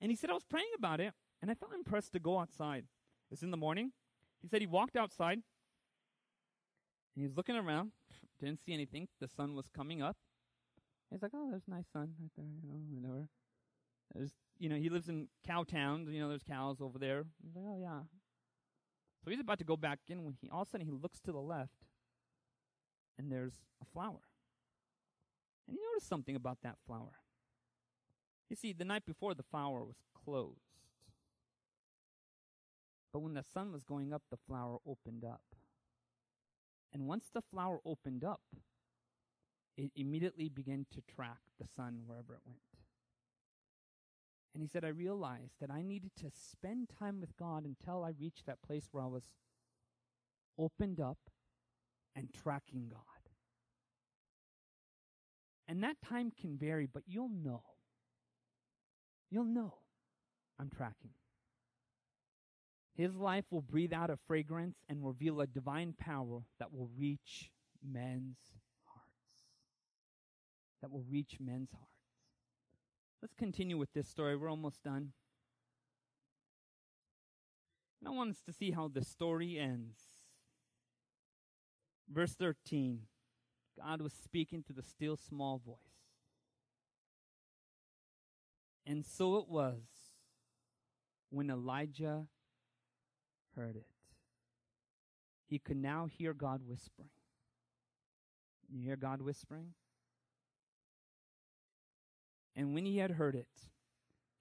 And 0.00 0.10
he 0.10 0.16
said, 0.16 0.28
I 0.28 0.34
was 0.34 0.44
praying 0.44 0.72
about 0.76 1.00
it, 1.00 1.14
and 1.40 1.50
I 1.50 1.54
felt 1.54 1.72
impressed 1.72 2.12
to 2.12 2.18
go 2.18 2.38
outside. 2.38 2.84
It's 3.30 3.42
in 3.42 3.50
the 3.50 3.56
morning. 3.56 3.92
He 4.42 4.48
said 4.48 4.60
he 4.60 4.66
walked 4.66 4.96
outside, 4.96 5.34
and 5.34 5.42
he 7.14 7.22
was 7.22 7.36
looking 7.36 7.56
around, 7.56 7.92
didn't 8.44 8.60
see 8.64 8.74
anything. 8.74 9.08
The 9.20 9.28
sun 9.28 9.54
was 9.54 9.66
coming 9.74 10.02
up. 10.02 10.16
He's 11.10 11.22
like, 11.22 11.32
oh, 11.34 11.48
there's 11.50 11.66
a 11.68 11.70
nice 11.70 11.86
sun 11.92 12.14
right 12.20 12.30
there, 12.36 12.46
you 12.62 12.68
know, 12.68 12.80
whatever. 12.90 13.28
There's, 14.14 14.32
you 14.58 14.68
know, 14.68 14.76
he 14.76 14.88
lives 14.88 15.08
in 15.08 15.28
Cowtown. 15.48 16.12
You 16.12 16.20
know, 16.20 16.28
there's 16.28 16.42
cows 16.42 16.80
over 16.80 16.98
there. 16.98 17.24
He's 17.44 17.54
like, 17.54 17.64
oh 17.66 17.78
yeah. 17.80 18.00
So 19.24 19.30
he's 19.30 19.40
about 19.40 19.58
to 19.58 19.64
go 19.64 19.76
back 19.76 20.00
in 20.08 20.24
when 20.24 20.34
he 20.40 20.48
all 20.50 20.62
of 20.62 20.68
a 20.68 20.70
sudden 20.70 20.86
he 20.86 20.92
looks 20.92 21.20
to 21.20 21.32
the 21.32 21.40
left, 21.40 21.86
and 23.18 23.30
there's 23.30 23.54
a 23.82 23.84
flower. 23.84 24.20
And 25.66 25.76
he 25.76 25.80
noticed 25.92 26.08
something 26.08 26.36
about 26.36 26.58
that 26.62 26.76
flower. 26.86 27.18
You 28.48 28.54
see, 28.54 28.72
the 28.72 28.84
night 28.84 29.04
before 29.04 29.34
the 29.34 29.42
flower 29.42 29.84
was 29.84 29.96
closed. 30.24 30.60
But 33.12 33.20
when 33.20 33.34
the 33.34 33.42
sun 33.42 33.72
was 33.72 33.82
going 33.82 34.12
up, 34.12 34.22
the 34.30 34.36
flower 34.36 34.78
opened 34.86 35.24
up. 35.24 35.55
And 36.96 37.06
once 37.06 37.26
the 37.34 37.42
flower 37.42 37.78
opened 37.84 38.24
up, 38.24 38.40
it 39.76 39.90
immediately 39.94 40.48
began 40.48 40.86
to 40.94 41.02
track 41.02 41.40
the 41.60 41.66
sun 41.66 42.00
wherever 42.06 42.32
it 42.32 42.40
went. 42.46 42.58
And 44.54 44.62
he 44.62 44.66
said, 44.66 44.82
I 44.82 44.88
realized 44.88 45.56
that 45.60 45.70
I 45.70 45.82
needed 45.82 46.12
to 46.20 46.30
spend 46.30 46.88
time 46.98 47.20
with 47.20 47.36
God 47.36 47.66
until 47.66 48.02
I 48.02 48.14
reached 48.18 48.46
that 48.46 48.62
place 48.62 48.88
where 48.92 49.04
I 49.04 49.08
was 49.08 49.24
opened 50.58 50.98
up 50.98 51.18
and 52.14 52.32
tracking 52.32 52.88
God. 52.88 53.02
And 55.68 55.82
that 55.82 56.00
time 56.00 56.32
can 56.40 56.56
vary, 56.56 56.86
but 56.86 57.02
you'll 57.06 57.28
know. 57.28 57.62
You'll 59.30 59.44
know 59.44 59.74
I'm 60.58 60.70
tracking. 60.70 61.10
His 62.96 63.14
life 63.14 63.44
will 63.50 63.60
breathe 63.60 63.92
out 63.92 64.08
a 64.08 64.16
fragrance 64.26 64.78
and 64.88 65.04
reveal 65.04 65.40
a 65.40 65.46
divine 65.46 65.94
power 65.98 66.40
that 66.58 66.72
will 66.72 66.88
reach 66.96 67.50
men's 67.86 68.38
hearts. 68.84 69.44
that 70.80 70.90
will 70.90 71.04
reach 71.10 71.36
men's 71.38 71.72
hearts. 71.72 71.90
Let's 73.20 73.34
continue 73.34 73.76
with 73.76 73.92
this 73.92 74.08
story. 74.08 74.34
We're 74.34 74.50
almost 74.50 74.82
done. 74.82 75.12
And 78.00 78.08
I 78.08 78.10
want 78.12 78.30
us 78.30 78.40
to 78.46 78.52
see 78.52 78.70
how 78.70 78.88
the 78.88 79.04
story 79.04 79.58
ends. 79.58 79.98
Verse 82.10 82.34
13 82.34 83.00
God 83.78 84.00
was 84.00 84.14
speaking 84.14 84.62
to 84.64 84.72
the 84.72 84.82
still 84.82 85.16
small 85.16 85.58
voice. 85.58 85.76
And 88.86 89.04
so 89.04 89.36
it 89.36 89.48
was 89.48 89.82
when 91.28 91.50
Elijah 91.50 92.28
heard 93.56 93.76
it. 93.76 93.86
He 95.48 95.58
could 95.58 95.76
now 95.76 96.06
hear 96.06 96.34
God 96.34 96.62
whispering. 96.66 97.10
You 98.68 98.82
hear 98.82 98.96
God 98.96 99.22
whispering? 99.22 99.74
And 102.54 102.74
when 102.74 102.84
he 102.84 102.98
had 102.98 103.12
heard 103.12 103.34
it, 103.34 103.68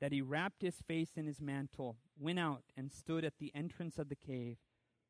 that 0.02 0.12
he 0.12 0.22
wrapped 0.22 0.62
his 0.62 0.82
face 0.88 1.12
in 1.16 1.26
his 1.26 1.42
mantle, 1.42 1.98
went 2.20 2.40
out, 2.40 2.64
and 2.76 2.92
stood 2.92 3.24
at 3.24 3.38
the 3.40 3.52
entrance 3.54 3.98
of 3.98 4.10
the 4.10 4.16
cave. 4.16 4.58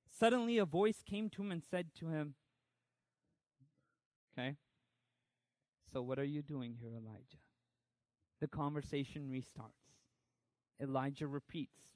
Suddenly 0.10 0.58
a 0.58 0.66
voice 0.66 1.02
came 1.08 1.30
to 1.32 1.42
him 1.42 1.52
and 1.52 1.64
said 1.64 1.88
to 2.00 2.10
him, 2.10 2.36
Okay, 4.38 4.58
so 5.92 6.02
what 6.02 6.20
are 6.20 6.26
you 6.26 6.42
doing 6.42 6.76
here, 6.80 6.92
Elijah? 6.92 7.40
The 8.42 8.48
conversation 8.48 9.30
restarts. 9.32 9.96
Elijah 10.82 11.28
repeats, 11.28 11.95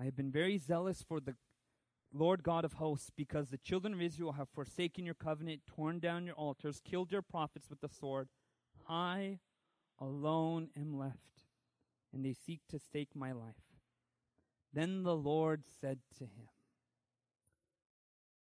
I 0.00 0.04
have 0.04 0.16
been 0.16 0.30
very 0.30 0.58
zealous 0.58 1.02
for 1.02 1.20
the 1.20 1.34
Lord 2.12 2.42
God 2.42 2.64
of 2.64 2.74
hosts, 2.74 3.10
because 3.14 3.50
the 3.50 3.58
children 3.58 3.92
of 3.92 4.00
Israel 4.00 4.32
have 4.32 4.48
forsaken 4.48 5.04
your 5.04 5.14
covenant, 5.14 5.62
torn 5.66 5.98
down 5.98 6.24
your 6.24 6.36
altars, 6.36 6.80
killed 6.82 7.12
your 7.12 7.20
prophets 7.20 7.68
with 7.68 7.80
the 7.80 7.88
sword. 7.88 8.28
I 8.88 9.40
alone 10.00 10.68
am 10.78 10.96
left, 10.96 11.44
and 12.12 12.24
they 12.24 12.32
seek 12.32 12.60
to 12.70 12.78
stake 12.78 13.10
my 13.14 13.32
life. 13.32 13.56
Then 14.72 15.02
the 15.02 15.16
Lord 15.16 15.64
said 15.80 15.98
to 16.18 16.24
him, 16.24 16.48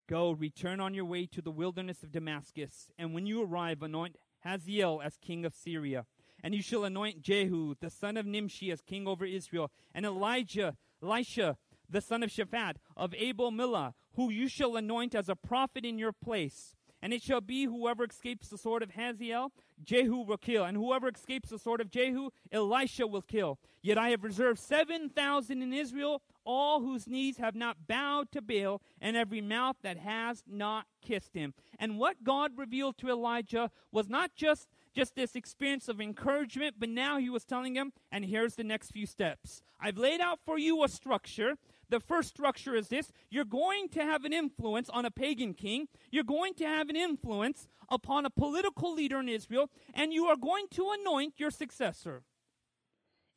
Go, 0.09 0.31
return 0.31 0.81
on 0.81 0.95
your 0.95 1.05
way 1.05 1.27
to 1.27 1.43
the 1.43 1.51
wilderness 1.51 2.03
of 2.03 2.13
Damascus, 2.13 2.91
and 2.99 3.13
when 3.13 3.27
you 3.27 3.43
arrive, 3.43 3.83
anoint 3.83 4.17
Hazael 4.41 5.03
as 5.05 5.17
king 5.17 5.45
of 5.45 5.55
Syria. 5.55 6.07
And 6.43 6.55
you 6.55 6.63
shall 6.63 6.85
anoint 6.85 7.21
Jehu, 7.21 7.75
the 7.81 7.91
son 7.91 8.17
of 8.17 8.25
Nimshi, 8.25 8.71
as 8.71 8.81
king 8.81 9.07
over 9.07 9.27
Israel, 9.27 9.71
and 9.95 10.07
Elijah, 10.07 10.77
Elisha, 11.03 11.57
the 11.89 12.01
son 12.01 12.23
of 12.23 12.31
Shaphat, 12.31 12.77
of 12.97 13.15
Abel 13.15 13.51
Meholah, 13.51 13.95
who 14.15 14.31
you 14.31 14.49
shall 14.49 14.77
anoint 14.77 15.15
as 15.15 15.29
a 15.29 15.37
prophet 15.37 15.85
in 15.85 15.99
your 15.99 16.13
place. 16.13 16.75
And 17.03 17.15
it 17.15 17.23
shall 17.23 17.41
be 17.41 17.65
whoever 17.65 18.05
escapes 18.05 18.49
the 18.49 18.59
sword 18.59 18.83
of 18.83 18.91
Hazael, 18.91 19.53
Jehu 19.83 20.23
will 20.23 20.37
kill, 20.37 20.65
and 20.65 20.77
whoever 20.77 21.09
escapes 21.09 21.49
the 21.49 21.59
sword 21.59 21.81
of 21.81 21.91
Jehu, 21.91 22.29
Elisha 22.53 23.07
will 23.07 23.23
kill. 23.23 23.59
Yet 23.81 23.97
I 23.97 24.11
have 24.11 24.23
reserved 24.23 24.59
seven 24.59 25.09
thousand 25.09 25.63
in 25.63 25.73
Israel, 25.73 26.21
all 26.45 26.83
whose 26.83 27.07
knees 27.07 27.39
have 27.39 27.55
not 27.55 27.87
bowed 27.89 28.31
to 28.33 28.43
Baal, 28.43 28.83
and 29.01 29.17
every 29.17 29.41
mouth 29.41 29.77
that 29.83 29.97
has 29.97 30.43
not 30.47 30.85
kissed 31.01 31.33
him. 31.33 31.55
And 31.79 31.99
what 31.99 32.23
God 32.23 32.53
revealed 32.59 32.99
to 32.99 33.09
Elijah 33.09 33.71
was 33.91 34.11
not 34.11 34.35
just 34.35 34.69
just 34.95 35.15
this 35.15 35.37
experience 35.37 35.89
of 35.89 36.01
encouragement, 36.01 36.77
but 36.79 36.89
now 36.89 37.19
he 37.19 37.31
was 37.31 37.45
telling 37.45 37.75
him, 37.75 37.93
and 38.11 38.25
here's 38.25 38.57
the 38.57 38.65
next 38.65 38.91
few 38.91 39.07
steps. 39.07 39.63
I've 39.81 39.97
laid 39.97 40.21
out 40.21 40.41
for 40.45 40.59
you 40.59 40.83
a 40.85 40.89
structure. 40.89 41.55
The 41.89 42.01
first 42.01 42.29
structure 42.31 42.75
is 42.75 42.89
this 42.89 43.13
you're 43.31 43.45
going 43.45 43.89
to 43.91 44.03
have 44.03 44.25
an 44.25 44.33
influence 44.33 44.89
on 44.91 45.05
a 45.05 45.11
pagan 45.11 45.55
king, 45.55 45.89
you're 46.11 46.25
going 46.25 46.55
to 46.55 46.65
have 46.65 46.89
an 46.89 46.97
influence 46.97 47.69
upon 47.89 48.25
a 48.25 48.31
political 48.31 48.93
leader 48.95 49.21
in 49.21 49.29
Israel, 49.29 49.71
and 49.95 50.13
you 50.13 50.27
are 50.27 50.37
going 50.37 50.67
to 50.73 50.91
anoint 51.01 51.35
your 51.39 51.51
successor. 51.51 52.23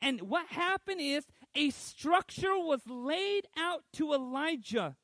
And 0.02 0.24
what 0.24 0.48
happened 0.48 1.00
is 1.00 1.26
a 1.56 1.70
structure 1.70 2.58
was 2.58 2.82
laid 2.88 3.48
out 3.58 3.84
to 3.94 4.14
Elijah. 4.14 4.98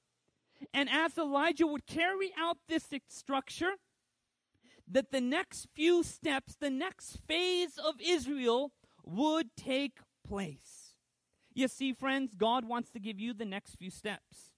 And 0.74 0.90
as 0.90 1.18
Elijah 1.18 1.66
would 1.66 1.88
carry 1.88 2.32
out 2.38 2.58
this 2.68 2.90
structure, 3.08 3.72
that 4.90 5.12
the 5.12 5.22
next 5.22 5.68
few 5.74 6.04
steps, 6.04 6.56
the 6.60 6.70
next 6.70 7.20
phase 7.28 7.78
of 7.78 7.96
Israel 8.00 8.72
would 9.06 9.56
take 9.56 10.00
place. 10.28 10.96
You 11.54 11.68
see, 11.68 11.94
friends, 11.94 12.34
God 12.36 12.66
wants 12.66 12.90
to 12.92 13.00
give 13.00 13.20
you 13.20 13.34
the 13.34 13.46
next 13.46 13.76
few 13.76 13.90
steps. 13.90 14.52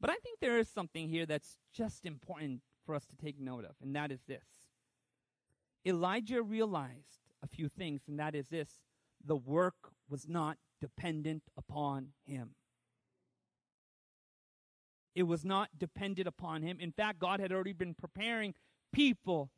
But 0.00 0.10
I 0.10 0.16
think 0.16 0.40
there 0.40 0.58
is 0.58 0.68
something 0.68 1.08
here 1.08 1.26
that's 1.26 1.58
just 1.72 2.06
important 2.06 2.62
for 2.84 2.94
us 2.94 3.06
to 3.06 3.16
take 3.16 3.38
note 3.38 3.64
of, 3.64 3.76
and 3.82 3.94
that 3.94 4.10
is 4.10 4.20
this. 4.26 4.44
Elijah 5.86 6.42
realized 6.42 7.20
a 7.42 7.46
few 7.46 7.68
things, 7.68 8.02
and 8.08 8.18
that 8.18 8.34
is 8.34 8.48
this 8.48 8.80
the 9.24 9.36
work 9.36 9.92
was 10.08 10.26
not 10.26 10.56
dependent 10.80 11.42
upon 11.56 12.08
him. 12.24 12.50
It 15.14 15.24
was 15.24 15.44
not 15.44 15.70
dependent 15.76 16.26
upon 16.26 16.62
him. 16.62 16.78
In 16.80 16.92
fact, 16.92 17.18
God 17.18 17.40
had 17.40 17.52
already 17.52 17.72
been 17.72 17.94
preparing 17.94 18.54
people 18.92 19.50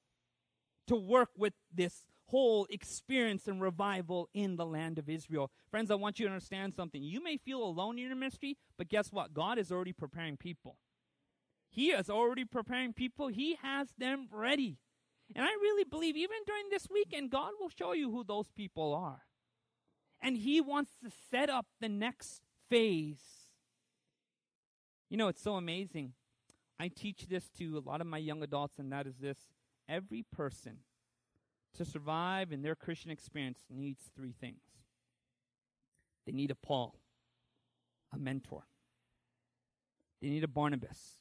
to 0.86 0.96
work 0.96 1.30
with 1.36 1.54
this 1.72 2.04
whole 2.26 2.66
experience 2.70 3.46
and 3.46 3.60
revival 3.60 4.28
in 4.32 4.56
the 4.56 4.64
land 4.64 4.98
of 4.98 5.08
Israel. 5.08 5.50
Friends, 5.70 5.90
I 5.90 5.96
want 5.96 6.18
you 6.18 6.26
to 6.26 6.32
understand 6.32 6.74
something. 6.74 7.02
You 7.02 7.22
may 7.22 7.36
feel 7.36 7.62
alone 7.62 7.98
in 7.98 8.06
your 8.06 8.16
ministry, 8.16 8.56
but 8.78 8.88
guess 8.88 9.12
what? 9.12 9.34
God 9.34 9.58
is 9.58 9.70
already 9.70 9.92
preparing 9.92 10.36
people. 10.36 10.76
He 11.68 11.90
is 11.90 12.08
already 12.10 12.44
preparing 12.44 12.92
people, 12.92 13.28
He 13.28 13.56
has 13.62 13.88
them 13.98 14.28
ready. 14.30 14.78
And 15.34 15.44
I 15.44 15.48
really 15.48 15.84
believe 15.84 16.16
even 16.16 16.38
during 16.46 16.64
this 16.70 16.86
weekend, 16.90 17.30
God 17.30 17.52
will 17.58 17.70
show 17.70 17.92
you 17.92 18.10
who 18.10 18.24
those 18.24 18.50
people 18.54 18.94
are. 18.94 19.22
And 20.20 20.36
He 20.36 20.60
wants 20.60 20.92
to 21.02 21.10
set 21.30 21.48
up 21.48 21.66
the 21.80 21.88
next 21.88 22.42
phase. 22.68 23.22
You 25.08 25.16
know, 25.16 25.28
it's 25.28 25.42
so 25.42 25.54
amazing. 25.54 26.12
I 26.78 26.88
teach 26.88 27.26
this 27.28 27.48
to 27.58 27.78
a 27.78 27.88
lot 27.88 28.00
of 28.00 28.06
my 28.06 28.18
young 28.18 28.42
adults, 28.42 28.78
and 28.78 28.92
that 28.92 29.06
is 29.06 29.16
this 29.16 29.38
every 29.92 30.24
person 30.32 30.78
to 31.76 31.84
survive 31.84 32.50
in 32.50 32.62
their 32.62 32.74
Christian 32.74 33.10
experience 33.10 33.60
needs 33.70 34.10
three 34.16 34.34
things 34.40 34.62
they 36.24 36.32
need 36.32 36.52
a 36.52 36.54
Paul, 36.54 36.94
a 38.12 38.18
mentor, 38.18 38.64
they 40.20 40.28
need 40.28 40.44
a 40.44 40.48
Barnabas, 40.48 41.18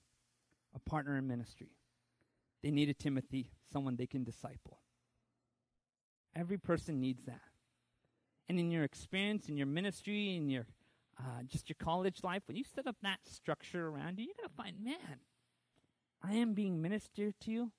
a 0.76 0.80
partner 0.80 1.18
in 1.18 1.28
ministry, 1.28 1.72
they 2.64 2.72
need 2.72 2.90
a 2.90 2.94
Timothy, 2.94 3.52
someone 3.74 3.96
they 3.96 4.06
can 4.06 4.24
disciple. 4.24 4.80
Every 6.36 6.58
person 6.58 7.02
needs 7.02 7.24
that. 7.26 7.42
And 8.48 8.60
in 8.60 8.72
your 8.72 8.84
experience, 8.84 9.50
in 9.50 9.58
your 9.58 9.68
ministry, 9.68 10.36
in 10.36 10.50
your 10.50 10.66
uh, 11.20 11.44
just 11.46 11.68
your 11.68 11.76
college 11.80 12.24
life, 12.24 12.44
when 12.48 12.58
you 12.58 12.64
set 12.64 12.88
up 12.88 12.96
that 13.04 13.20
structure 13.30 13.88
around 13.88 14.18
you, 14.18 14.26
you're 14.26 14.36
going 14.38 14.50
to 14.50 14.56
find, 14.56 14.84
man, 14.84 15.20
I 16.24 16.36
am 16.36 16.54
being 16.54 16.82
ministered 16.82 17.36
to 17.42 17.72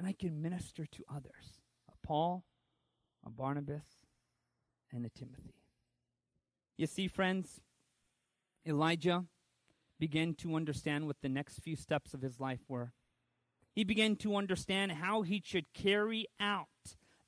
and 0.00 0.08
I 0.08 0.14
can 0.14 0.40
minister 0.40 0.86
to 0.86 1.04
others 1.14 1.60
a 1.86 2.06
Paul, 2.06 2.42
a 3.22 3.28
Barnabas, 3.28 3.84
and 4.90 5.04
a 5.04 5.10
Timothy. 5.10 5.52
You 6.78 6.86
see, 6.86 7.06
friends, 7.06 7.60
Elijah 8.66 9.26
began 9.98 10.32
to 10.36 10.54
understand 10.54 11.06
what 11.06 11.16
the 11.20 11.28
next 11.28 11.58
few 11.58 11.76
steps 11.76 12.14
of 12.14 12.22
his 12.22 12.40
life 12.40 12.60
were. 12.66 12.94
He 13.74 13.84
began 13.84 14.16
to 14.16 14.36
understand 14.36 14.92
how 14.92 15.20
he 15.20 15.42
should 15.44 15.66
carry 15.74 16.24
out 16.40 16.68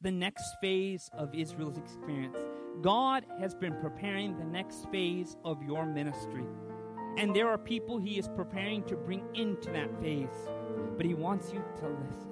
the 0.00 0.10
next 0.10 0.56
phase 0.62 1.10
of 1.12 1.34
Israel's 1.34 1.76
experience. 1.76 2.38
God 2.80 3.26
has 3.38 3.54
been 3.54 3.74
preparing 3.82 4.38
the 4.38 4.46
next 4.46 4.90
phase 4.90 5.36
of 5.44 5.62
your 5.62 5.84
ministry. 5.84 6.44
And 7.18 7.36
there 7.36 7.50
are 7.50 7.58
people 7.58 7.98
he 7.98 8.18
is 8.18 8.28
preparing 8.28 8.82
to 8.84 8.96
bring 8.96 9.22
into 9.34 9.70
that 9.72 10.00
phase. 10.00 10.48
But 10.96 11.04
he 11.04 11.12
wants 11.12 11.52
you 11.52 11.62
to 11.80 11.88
listen. 11.88 12.31